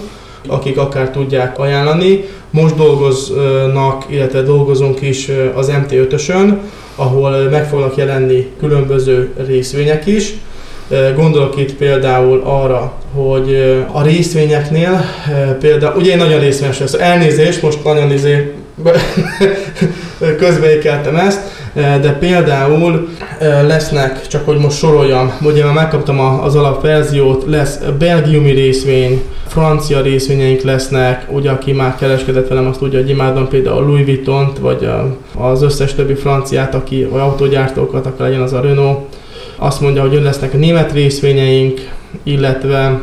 akik 0.48 0.78
akár 0.78 1.10
tudják 1.10 1.60
ajánlani. 1.60 2.24
Most 2.50 2.76
dolgoznak, 2.76 4.06
illetve 4.10 4.42
dolgozunk 4.42 5.02
is 5.02 5.32
az 5.56 5.72
MT5-ösön, 5.72 6.58
ahol 6.98 7.50
meg 7.50 7.68
fognak 7.68 7.96
jelenni 7.96 8.48
különböző 8.60 9.34
részvények 9.48 10.06
is. 10.06 10.34
Gondolok 11.16 11.58
itt 11.58 11.74
például 11.74 12.42
arra, 12.44 12.94
hogy 13.14 13.76
a 13.92 14.02
részvényeknél, 14.02 15.06
például, 15.60 15.96
ugye 15.98 16.12
én 16.12 16.18
nagyon 16.18 16.40
részvényes 16.40 16.80
lesz, 16.80 16.94
elnézést, 16.94 17.62
most 17.62 17.84
nagyon 17.84 18.12
izé, 18.12 18.54
közbeékeltem 20.38 21.16
ezt, 21.16 21.42
de 21.74 22.18
például 22.20 23.08
lesznek, 23.68 24.28
csak 24.28 24.46
hogy 24.46 24.58
most 24.58 24.78
soroljam, 24.78 25.32
ugye 25.42 25.64
már 25.64 25.74
megkaptam 25.74 26.20
az 26.20 26.56
alapverziót, 26.56 27.44
lesz 27.48 27.80
belgiumi 28.00 28.52
részvény, 28.52 29.22
francia 29.48 30.02
részvényeink 30.02 30.62
lesznek, 30.62 31.26
ugye 31.30 31.50
aki 31.50 31.72
már 31.72 31.96
kereskedett 31.96 32.48
velem, 32.48 32.68
azt 32.68 32.80
tudja, 32.80 33.00
hogy 33.00 33.10
imádom 33.10 33.48
például 33.48 33.86
Louis 33.86 34.06
Vuitton-t, 34.06 34.58
vagy 34.58 34.90
az 35.38 35.62
összes 35.62 35.94
többi 35.94 36.14
franciát, 36.14 36.76
aki, 36.76 37.04
vagy 37.04 37.22
autógyártókat, 37.22 38.06
akkor 38.06 38.26
legyen 38.26 38.42
az 38.42 38.54
a 38.54 38.62
Renault. 38.62 39.00
Azt 39.56 39.82
mondja, 39.82 40.02
hogy 40.02 40.22
lesznek 40.24 40.54
a 40.54 40.58
német 40.58 40.92
részvényeink, 40.92 41.90
illetve 42.24 43.00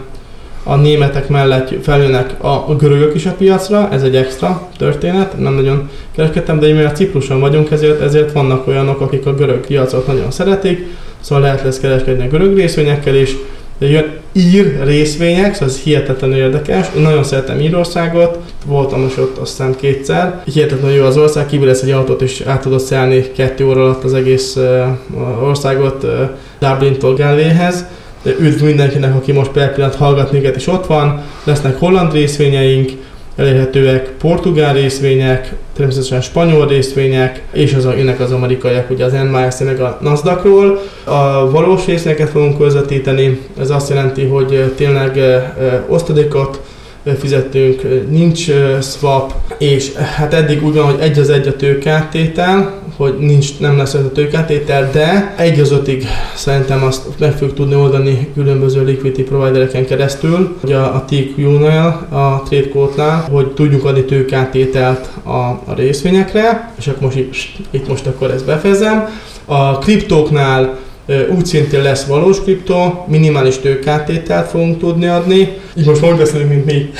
a 0.64 0.76
németek 0.76 1.28
mellett 1.28 1.74
feljönnek 1.82 2.44
a, 2.44 2.74
görögök 2.78 3.14
is 3.14 3.26
a 3.26 3.32
piacra, 3.32 3.88
ez 3.92 4.02
egy 4.02 4.16
extra 4.16 4.68
történet, 4.78 5.38
nem 5.38 5.54
nagyon 5.54 5.90
kereskedtem, 6.16 6.58
de 6.58 6.72
mi 6.72 6.82
a 6.82 6.92
Cipruson 6.92 7.40
vagyunk, 7.40 7.70
ezért, 7.70 8.00
ezért 8.00 8.32
vannak 8.32 8.66
olyanok, 8.66 9.00
akik 9.00 9.26
a 9.26 9.34
görög 9.34 9.66
piacot 9.66 10.06
nagyon 10.06 10.30
szeretik, 10.30 10.86
szóval 11.20 11.44
lehet 11.44 11.62
lesz 11.62 11.80
kereskedni 11.80 12.24
a 12.24 12.28
görög 12.28 12.56
részvényekkel 12.56 13.14
is, 13.14 13.36
de 13.78 13.88
jön 13.88 14.12
ír 14.32 14.84
részvények, 14.84 15.52
szóval 15.54 15.68
ez 15.68 15.80
hihetetlenül 15.80 16.36
érdekes. 16.36 16.86
Én 16.96 17.02
nagyon 17.02 17.24
szeretem 17.24 17.60
Írországot, 17.60 18.38
voltam 18.66 19.00
most 19.00 19.18
ott 19.18 19.38
azt 19.38 19.50
hiszem 19.50 19.76
kétszer. 19.76 20.42
Hihetetlenül 20.44 20.96
jó 20.96 21.04
az 21.04 21.16
ország, 21.16 21.46
kívül 21.46 21.66
lesz 21.66 21.82
egy 21.82 21.90
autót 21.90 22.22
és 22.22 22.40
át 22.46 22.60
tudod 22.60 22.80
szállni 22.80 23.32
kettő 23.32 23.66
óra 23.66 23.82
alatt 23.82 24.04
az 24.04 24.14
egész 24.14 24.58
országot 25.42 26.02
uh, 26.02 26.10
Dublin-tól 26.58 27.14
üdv 28.24 28.64
mindenkinek, 28.64 29.14
aki 29.14 29.32
most 29.32 29.50
per 29.50 29.74
pillanat 29.74 29.96
hallgat 29.96 30.32
minket, 30.32 30.56
és 30.56 30.66
ott 30.66 30.86
van. 30.86 31.22
Lesznek 31.44 31.78
holland 31.78 32.12
részvényeink, 32.12 32.90
elérhetőek 33.36 34.08
portugál 34.08 34.74
részvények, 34.74 35.52
természetesen 35.76 36.20
spanyol 36.20 36.66
részvények, 36.66 37.42
és 37.52 37.74
az, 37.74 37.86
ennek 37.86 38.20
az 38.20 38.32
amerikaiak, 38.32 38.90
ugye 38.90 39.04
az 39.04 39.12
NYSE 39.12 39.64
meg 39.64 39.80
a 39.80 39.98
Nasdaqról. 40.00 40.82
A 41.04 41.50
valós 41.50 41.86
részvényeket 41.86 42.28
fogunk 42.30 42.58
közvetíteni, 42.58 43.40
ez 43.60 43.70
azt 43.70 43.88
jelenti, 43.88 44.24
hogy 44.24 44.72
tényleg 44.76 45.20
osztadékot 45.88 46.60
fizettünk, 47.18 48.08
nincs 48.10 48.50
swap, 48.80 49.32
és 49.58 49.92
hát 49.92 50.34
eddig 50.34 50.64
úgy 50.64 50.74
van, 50.74 50.84
hogy 50.84 51.00
egy 51.00 51.18
az 51.18 51.30
egy 51.30 51.46
a 51.46 51.56
tőkáttétel, 51.56 52.82
hogy 52.96 53.14
nincs, 53.18 53.58
nem 53.58 53.76
lesz 53.76 53.94
ez 53.94 54.04
a 54.04 54.12
tőkáttétel, 54.12 54.90
de 54.92 55.34
egy 55.36 55.60
az 55.60 55.72
ötig 55.72 56.06
szerintem 56.34 56.82
azt 56.82 57.02
meg 57.18 57.32
fogjuk 57.32 57.54
tudni 57.54 57.74
oldani 57.74 58.28
különböző 58.34 58.84
liquidity 58.84 59.22
providereken 59.22 59.86
keresztül, 59.86 60.56
hogy 60.60 60.72
a, 60.72 60.94
a 60.94 61.04
TQ-nál, 61.04 61.86
a 62.10 62.42
TradeCode-nál, 62.48 63.28
hogy 63.30 63.46
tudjuk 63.46 63.84
adni 63.84 64.04
tőkáttételt 64.04 65.08
a, 65.22 65.30
a 65.48 65.74
részvényekre, 65.76 66.72
és 66.78 66.86
akkor 66.86 67.02
most 67.02 67.16
itt, 67.16 67.34
itt 67.70 67.88
most 67.88 68.06
akkor 68.06 68.30
ezt 68.30 68.46
befejezem. 68.46 69.08
A 69.44 69.78
kriptóknál 69.78 70.78
úgy 71.06 71.46
szintén 71.46 71.82
lesz 71.82 72.04
valós 72.04 72.42
kriptó, 72.42 73.04
minimális 73.08 73.58
tőkáttételt 73.58 74.50
fogunk 74.50 74.78
tudni 74.78 75.06
adni. 75.06 75.58
Így 75.74 75.86
most 75.86 76.04
úgy 76.04 76.16
beszélünk, 76.16 76.48
mint 76.48 76.64
mi. 76.64 76.82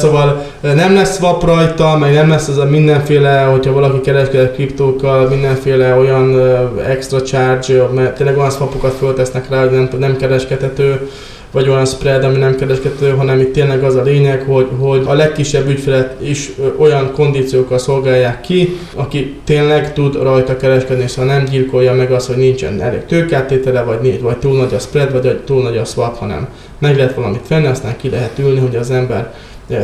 szóval 0.00 0.44
nem 0.60 0.94
lesz 0.94 1.16
swap 1.16 1.44
rajta, 1.44 1.98
meg 1.98 2.12
nem 2.12 2.28
lesz 2.28 2.48
ez 2.48 2.56
a 2.56 2.64
mindenféle, 2.64 3.42
hogyha 3.42 3.72
valaki 3.72 4.00
kereskedik 4.00 4.52
kriptókkal, 4.52 5.28
mindenféle 5.28 5.94
olyan 5.94 6.40
extra 6.88 7.22
charge, 7.22 7.82
mert 7.94 8.16
tényleg 8.16 8.38
olyan 8.38 8.50
swapokat 8.50 8.94
föltesznek 8.94 9.48
rá, 9.48 9.60
hogy 9.60 9.70
nem, 9.70 9.88
nem 9.98 10.16
kereskedhető 10.16 11.08
vagy 11.54 11.68
olyan 11.68 11.86
spread, 11.86 12.24
ami 12.24 12.36
nem 12.36 12.56
kereskedhető, 12.56 13.10
hanem 13.10 13.40
itt 13.40 13.52
tényleg 13.52 13.84
az 13.84 13.94
a 13.94 14.02
lényeg, 14.02 14.42
hogy, 14.42 14.68
hogy 14.78 15.02
a 15.06 15.12
legkisebb 15.12 15.68
ügyfelet 15.68 16.20
is 16.20 16.52
olyan 16.76 17.12
kondíciókkal 17.12 17.78
szolgálják 17.78 18.40
ki, 18.40 18.78
aki 18.94 19.34
tényleg 19.44 19.92
tud 19.92 20.22
rajta 20.22 20.56
kereskedni, 20.56 21.08
szóval 21.08 21.34
nem 21.34 21.44
gyilkolja 21.44 21.92
meg 21.92 22.12
azt, 22.12 22.26
hogy 22.26 22.36
nincsen 22.36 22.80
elég 22.80 23.04
tőkátétele, 23.06 23.82
vagy, 23.82 24.20
vagy 24.20 24.36
túl 24.36 24.56
nagy 24.56 24.74
a 24.74 24.78
spread, 24.78 25.12
vagy 25.12 25.38
túl 25.38 25.62
nagy 25.62 25.76
a 25.76 25.84
swap, 25.84 26.18
hanem 26.18 26.48
meg 26.78 26.96
lehet 26.96 27.14
valamit 27.14 27.48
venni, 27.48 27.66
aztán 27.66 27.96
ki 27.96 28.08
lehet 28.08 28.38
ülni, 28.38 28.60
hogy 28.60 28.76
az 28.76 28.90
ember 28.90 29.34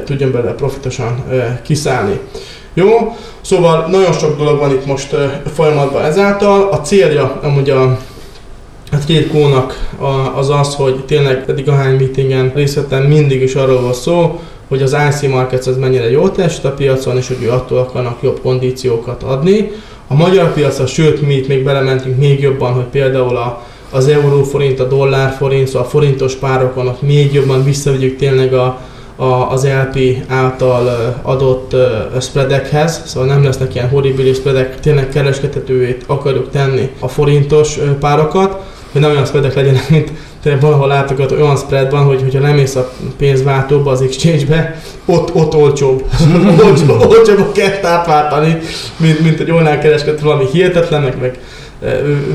tudjon 0.05 0.33
belőle 0.33 0.53
profitosan 0.53 1.25
kiszállni. 1.63 2.19
Jó, 2.75 3.17
szóval 3.41 3.87
nagyon 3.91 4.13
sok 4.13 4.39
dolog 4.39 4.59
van 4.59 4.71
itt 4.71 4.87
most 4.87 5.17
folyamatban 5.55 6.05
ezáltal. 6.05 6.69
A 6.71 6.81
célja 6.81 7.39
amúgy 7.43 7.71
a 7.71 7.99
a 8.93 8.97
Trade 8.97 9.67
az 10.35 10.51
az, 10.51 10.75
hogy 10.75 11.05
tényleg 11.05 11.45
eddig 11.47 11.69
a 11.69 11.75
hány 11.75 11.95
meetingen 11.95 12.53
részt 12.55 13.09
mindig 13.09 13.43
is 13.43 13.55
arról 13.55 13.81
volt 13.81 13.95
szó, 13.95 14.41
hogy 14.69 14.83
az 14.83 14.97
IC 15.09 15.31
Markets 15.31 15.67
az 15.67 15.77
mennyire 15.77 16.11
jól 16.11 16.33
teljesít 16.33 16.65
a 16.65 16.71
piacon, 16.71 17.17
és 17.17 17.29
hogy 17.29 17.43
ő 17.43 17.51
attól 17.51 17.79
akarnak 17.79 18.23
jobb 18.23 18.41
kondíciókat 18.41 19.23
adni. 19.23 19.71
a 20.07 20.15
magyar 20.15 20.53
piacra, 20.53 20.87
sőt 20.87 21.27
mi 21.27 21.35
itt 21.35 21.49
még 21.49 21.65
belementünk 21.65 22.19
még 22.19 22.41
jobban, 22.41 22.73
hogy 22.73 22.85
például 22.85 23.37
a, 23.37 23.65
az 23.91 24.09
euróforint, 24.09 24.81
a 24.81 24.85
dollárforint, 24.85 25.67
szóval 25.67 25.83
a 25.83 25.91
forintos 25.91 26.35
párokon 26.35 26.87
ott 26.87 27.03
még 27.03 27.33
jobban 27.33 27.65
visszavigyük 27.65 28.17
tényleg 28.17 28.55
a, 28.55 28.81
a, 29.17 29.25
az 29.25 29.67
LP 29.67 29.99
által 30.29 31.15
adott 31.23 31.77
spreadekhez, 32.21 33.03
szóval 33.05 33.29
nem 33.29 33.45
lesznek 33.45 33.75
ilyen 33.75 33.89
horribilis 33.89 34.37
spreadek, 34.37 34.81
tényleg 34.81 35.09
kereskedhetővé 35.09 35.97
akarjuk 36.07 36.51
tenni 36.51 36.91
a 36.99 37.09
forintos 37.09 37.79
párokat, 38.01 38.70
hogy 38.93 39.01
nem 39.01 39.11
olyan 39.11 39.27
spreadek 39.27 39.55
legyenek, 39.55 39.89
mint 39.89 40.13
tényleg 40.43 40.61
valahol 40.61 40.89
látogat, 40.89 41.33
olyan 41.33 41.57
spread 41.57 41.91
van, 41.91 42.05
hogy 42.05 42.23
hogyha 42.23 42.41
nem 42.41 42.55
mész 42.55 42.75
a 42.75 42.93
pénzváltóba, 43.17 43.91
az 43.91 44.01
exchange-be, 44.03 44.83
ott, 45.05 45.35
ott 45.35 45.55
olcsóbb. 45.55 46.05
olcsóbb, 46.67 47.07
olcsóbb 47.09 47.39
a 47.39 47.53
kell 47.53 47.79
átváltani, 47.83 48.59
mint, 48.97 49.21
mint 49.21 49.41
egy 49.41 49.51
online 49.51 49.79
kereskedő 49.79 50.19
valami 50.23 50.45
hihetetlen, 50.53 51.03
meg, 51.03 51.21
meg 51.21 51.39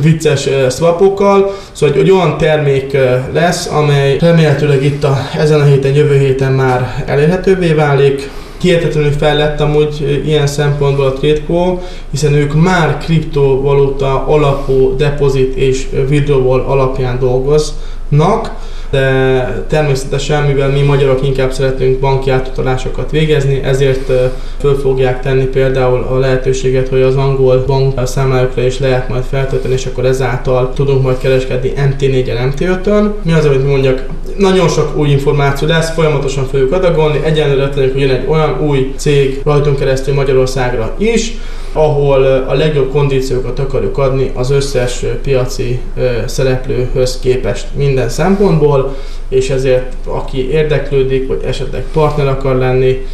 vicces 0.01 0.49
swapokkal, 0.69 1.55
szóval 1.71 1.95
hogy 1.95 2.11
olyan 2.11 2.37
termék 2.37 2.97
lesz, 3.33 3.67
amely 3.67 4.17
remélhetőleg 4.17 4.83
itt 4.83 5.03
a, 5.03 5.17
ezen 5.37 5.61
a 5.61 5.63
héten, 5.63 5.93
jövő 5.93 6.17
héten 6.17 6.51
már 6.51 7.03
elérhetővé 7.05 7.73
válik, 7.73 8.29
hihetetlenül 8.65 9.11
fejlett 9.11 9.59
amúgy 9.59 10.21
ilyen 10.25 10.47
szempontból 10.47 11.05
a 11.05 11.13
TradeCo, 11.13 11.79
hiszen 12.11 12.33
ők 12.33 12.53
már 12.53 12.97
kriptovaluta 12.97 14.25
alapú 14.27 14.95
depozit 14.95 15.55
és 15.55 15.87
withdrawal 16.09 16.59
alapján 16.59 17.19
dolgoznak, 17.19 18.51
de 18.89 19.65
természetesen, 19.67 20.43
mivel 20.43 20.69
mi 20.69 20.81
magyarok 20.81 21.25
inkább 21.25 21.53
szeretünk 21.53 21.99
banki 21.99 22.29
átutalásokat 22.29 23.11
végezni, 23.11 23.61
ezért 23.63 24.11
föl 24.59 24.79
fogják 24.79 25.21
tenni 25.21 25.43
például 25.45 26.07
a 26.09 26.17
lehetőséget, 26.17 26.87
hogy 26.87 27.01
az 27.01 27.15
angol 27.15 27.63
bank 27.67 28.07
számlájukra 28.07 28.61
is 28.61 28.79
lehet 28.79 29.09
majd 29.09 29.23
feltölteni, 29.23 29.73
és 29.73 29.85
akkor 29.85 30.05
ezáltal 30.05 30.73
tudunk 30.73 31.01
majd 31.01 31.17
kereskedni 31.17 31.73
MT4-en, 31.77 32.53
MT5-ön. 32.53 33.13
Mi 33.21 33.33
az, 33.33 33.45
amit 33.45 33.67
mondjak, 33.67 34.05
nagyon 34.37 34.67
sok 34.67 34.97
új 34.97 35.09
információ 35.09 35.67
lesz, 35.67 35.93
folyamatosan 35.93 36.45
fogjuk 36.47 36.71
adagolni, 36.71 37.19
egyenlőre 37.23 37.69
hogy 37.73 37.93
jön 37.95 38.09
egy 38.09 38.27
olyan 38.27 38.61
új 38.61 38.93
cég 38.97 39.41
rajtunk 39.43 39.79
keresztül 39.79 40.13
Magyarországra 40.13 40.95
is, 40.97 41.33
ahol 41.77 42.23
a 42.47 42.53
legjobb 42.53 42.91
kondíciókat 42.91 43.59
akarjuk 43.59 43.97
adni 43.97 44.31
az 44.33 44.49
összes 44.49 45.05
piaci 45.21 45.79
szereplőhöz 46.25 47.19
képest 47.19 47.67
minden 47.75 48.09
szempontból, 48.09 48.95
és 49.29 49.49
ezért 49.49 49.93
aki 50.05 50.49
érdeklődik, 50.51 51.27
vagy 51.27 51.41
esetleg 51.45 51.83
partner 51.93 52.27
akar 52.27 52.55
lenni, 52.55 53.05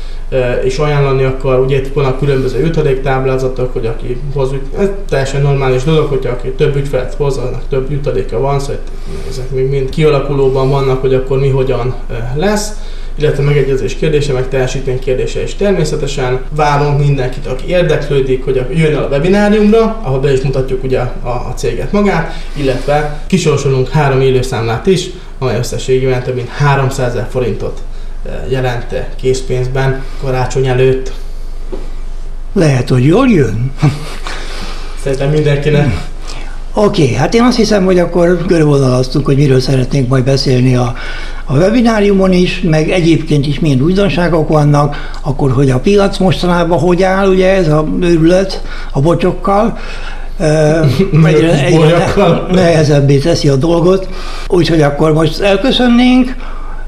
és 0.63 0.77
ajánlani 0.77 1.23
akar, 1.23 1.59
ugye 1.59 1.77
itt 1.77 1.93
vannak 1.93 2.19
különböző 2.19 2.59
jutaléktáblázatok, 2.59 3.73
hogy 3.73 3.85
aki 3.85 4.17
hoz, 4.33 4.49
ez 4.77 4.89
teljesen 5.09 5.41
normális 5.41 5.83
dolog, 5.83 6.07
hogy 6.07 6.25
aki 6.25 6.49
több 6.49 6.75
ügyfelet 6.75 7.13
hoz, 7.13 7.37
annak 7.37 7.63
több 7.69 7.91
jutaléka 7.91 8.39
van, 8.39 8.59
szóval 8.59 8.79
ezek 9.29 9.51
még 9.51 9.69
mind 9.69 9.89
kialakulóban 9.89 10.69
vannak, 10.69 11.01
hogy 11.01 11.13
akkor 11.13 11.39
mi 11.39 11.49
hogyan 11.49 11.95
lesz 12.35 12.71
illetve 13.21 13.43
megegyezés 13.43 13.95
kérdése, 13.95 14.33
meg 14.33 14.47
teljesítmény 14.47 14.99
kérdése 14.99 15.43
is. 15.43 15.55
Természetesen 15.55 16.41
várunk 16.55 16.99
mindenkit, 16.99 17.45
aki 17.45 17.67
érdeklődik, 17.67 18.43
hogy 18.43 18.65
jön 18.73 18.95
el 18.95 19.03
a 19.03 19.07
webináriumra, 19.07 19.99
ahol 20.03 20.19
be 20.19 20.33
is 20.33 20.41
mutatjuk 20.41 20.83
ugye 20.83 20.99
a, 20.99 21.29
a 21.29 21.53
céget 21.55 21.91
magát, 21.91 22.33
illetve 22.53 23.23
kisorsolunk 23.27 23.89
három 23.89 24.21
élőszámlát 24.21 24.87
is, 24.87 25.09
amely 25.39 25.57
összességében 25.57 26.23
több 26.23 26.35
mint 26.35 26.49
300 26.49 27.09
ezer 27.09 27.27
forintot 27.31 27.79
eh, 28.25 28.31
jelente 28.49 29.09
készpénzben 29.15 30.03
karácsony 30.21 30.67
előtt. 30.67 31.11
Lehet, 32.53 32.89
hogy 32.89 33.05
jól 33.05 33.29
jön. 33.29 33.71
Szerintem 35.03 35.29
mindenkinek. 35.29 36.09
Oké, 36.73 37.03
okay, 37.03 37.15
hát 37.15 37.33
én 37.33 37.41
azt 37.41 37.57
hiszem, 37.57 37.85
hogy 37.85 37.99
akkor 37.99 38.45
körvonalaztunk, 38.47 39.25
hogy 39.25 39.35
miről 39.35 39.59
szeretnénk 39.59 40.07
majd 40.07 40.23
beszélni 40.23 40.75
a, 40.75 40.93
a 41.51 41.57
webináriumon 41.57 42.33
is, 42.33 42.61
meg 42.61 42.89
egyébként 42.89 43.47
is 43.47 43.59
milyen 43.59 43.81
újdonságok 43.81 44.47
vannak, 44.47 44.95
akkor 45.21 45.51
hogy 45.51 45.69
a 45.69 45.79
piac 45.79 46.17
mostanában 46.17 46.79
hogy 46.79 47.03
áll, 47.03 47.27
ugye 47.29 47.49
ez 47.49 47.67
a 47.67 47.87
őrület 48.01 48.61
a 48.91 48.99
bocsokkal, 48.99 49.77
egyre, 51.25 51.63
egyre 51.63 52.07
nehezebbé 52.51 53.17
teszi 53.17 53.47
a 53.47 53.55
dolgot, 53.55 54.07
úgyhogy 54.47 54.81
akkor 54.81 55.13
most 55.13 55.39
elköszönnénk, 55.39 56.35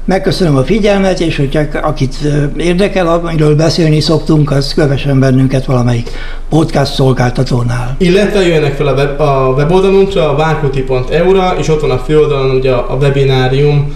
Megköszönöm 0.04 0.56
a 0.56 0.64
figyelmet, 0.64 1.20
és 1.20 1.36
hogyha 1.36 1.62
akit 1.82 2.14
érdekel, 2.56 3.06
amiről 3.06 3.56
beszélni 3.56 4.00
szoktunk, 4.00 4.50
az 4.50 4.74
kövessen 4.74 5.20
bennünket 5.20 5.64
valamelyik 5.64 6.10
podcast 6.48 6.92
szolgáltatónál. 6.92 7.94
Illetve 7.98 8.40
jöjjenek 8.40 8.74
fel 8.74 8.86
a, 8.86 8.92
web, 8.92 9.20
a 9.20 9.54
weboldalunkra, 9.56 10.30
a 10.30 10.36
várkuti.eu-ra, 10.36 11.54
és 11.58 11.68
ott 11.68 11.80
van 11.80 11.90
a 11.90 11.98
főoldalon 11.98 12.56
ugye 12.56 12.72
a 12.72 12.96
webinárium 13.00 13.94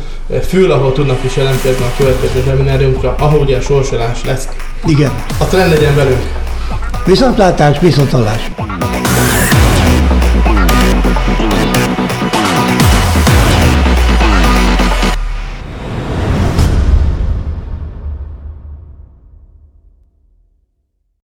fül, 0.49 0.71
ahol 0.71 0.93
tudnak 0.93 1.25
is 1.25 1.37
jelentkezni 1.37 1.85
a 1.85 1.99
következő 1.99 2.43
webináriumra, 2.47 3.15
ahol 3.19 3.41
ugye 3.41 3.57
a 3.57 3.61
sorsolás 3.61 4.25
lesz. 4.25 4.49
Igen. 4.87 5.11
A 5.39 5.45
trend 5.45 5.71
legyen 5.71 5.95
velünk. 5.95 6.23
Viszontlátás, 7.05 7.79
viszontalás. 7.79 8.51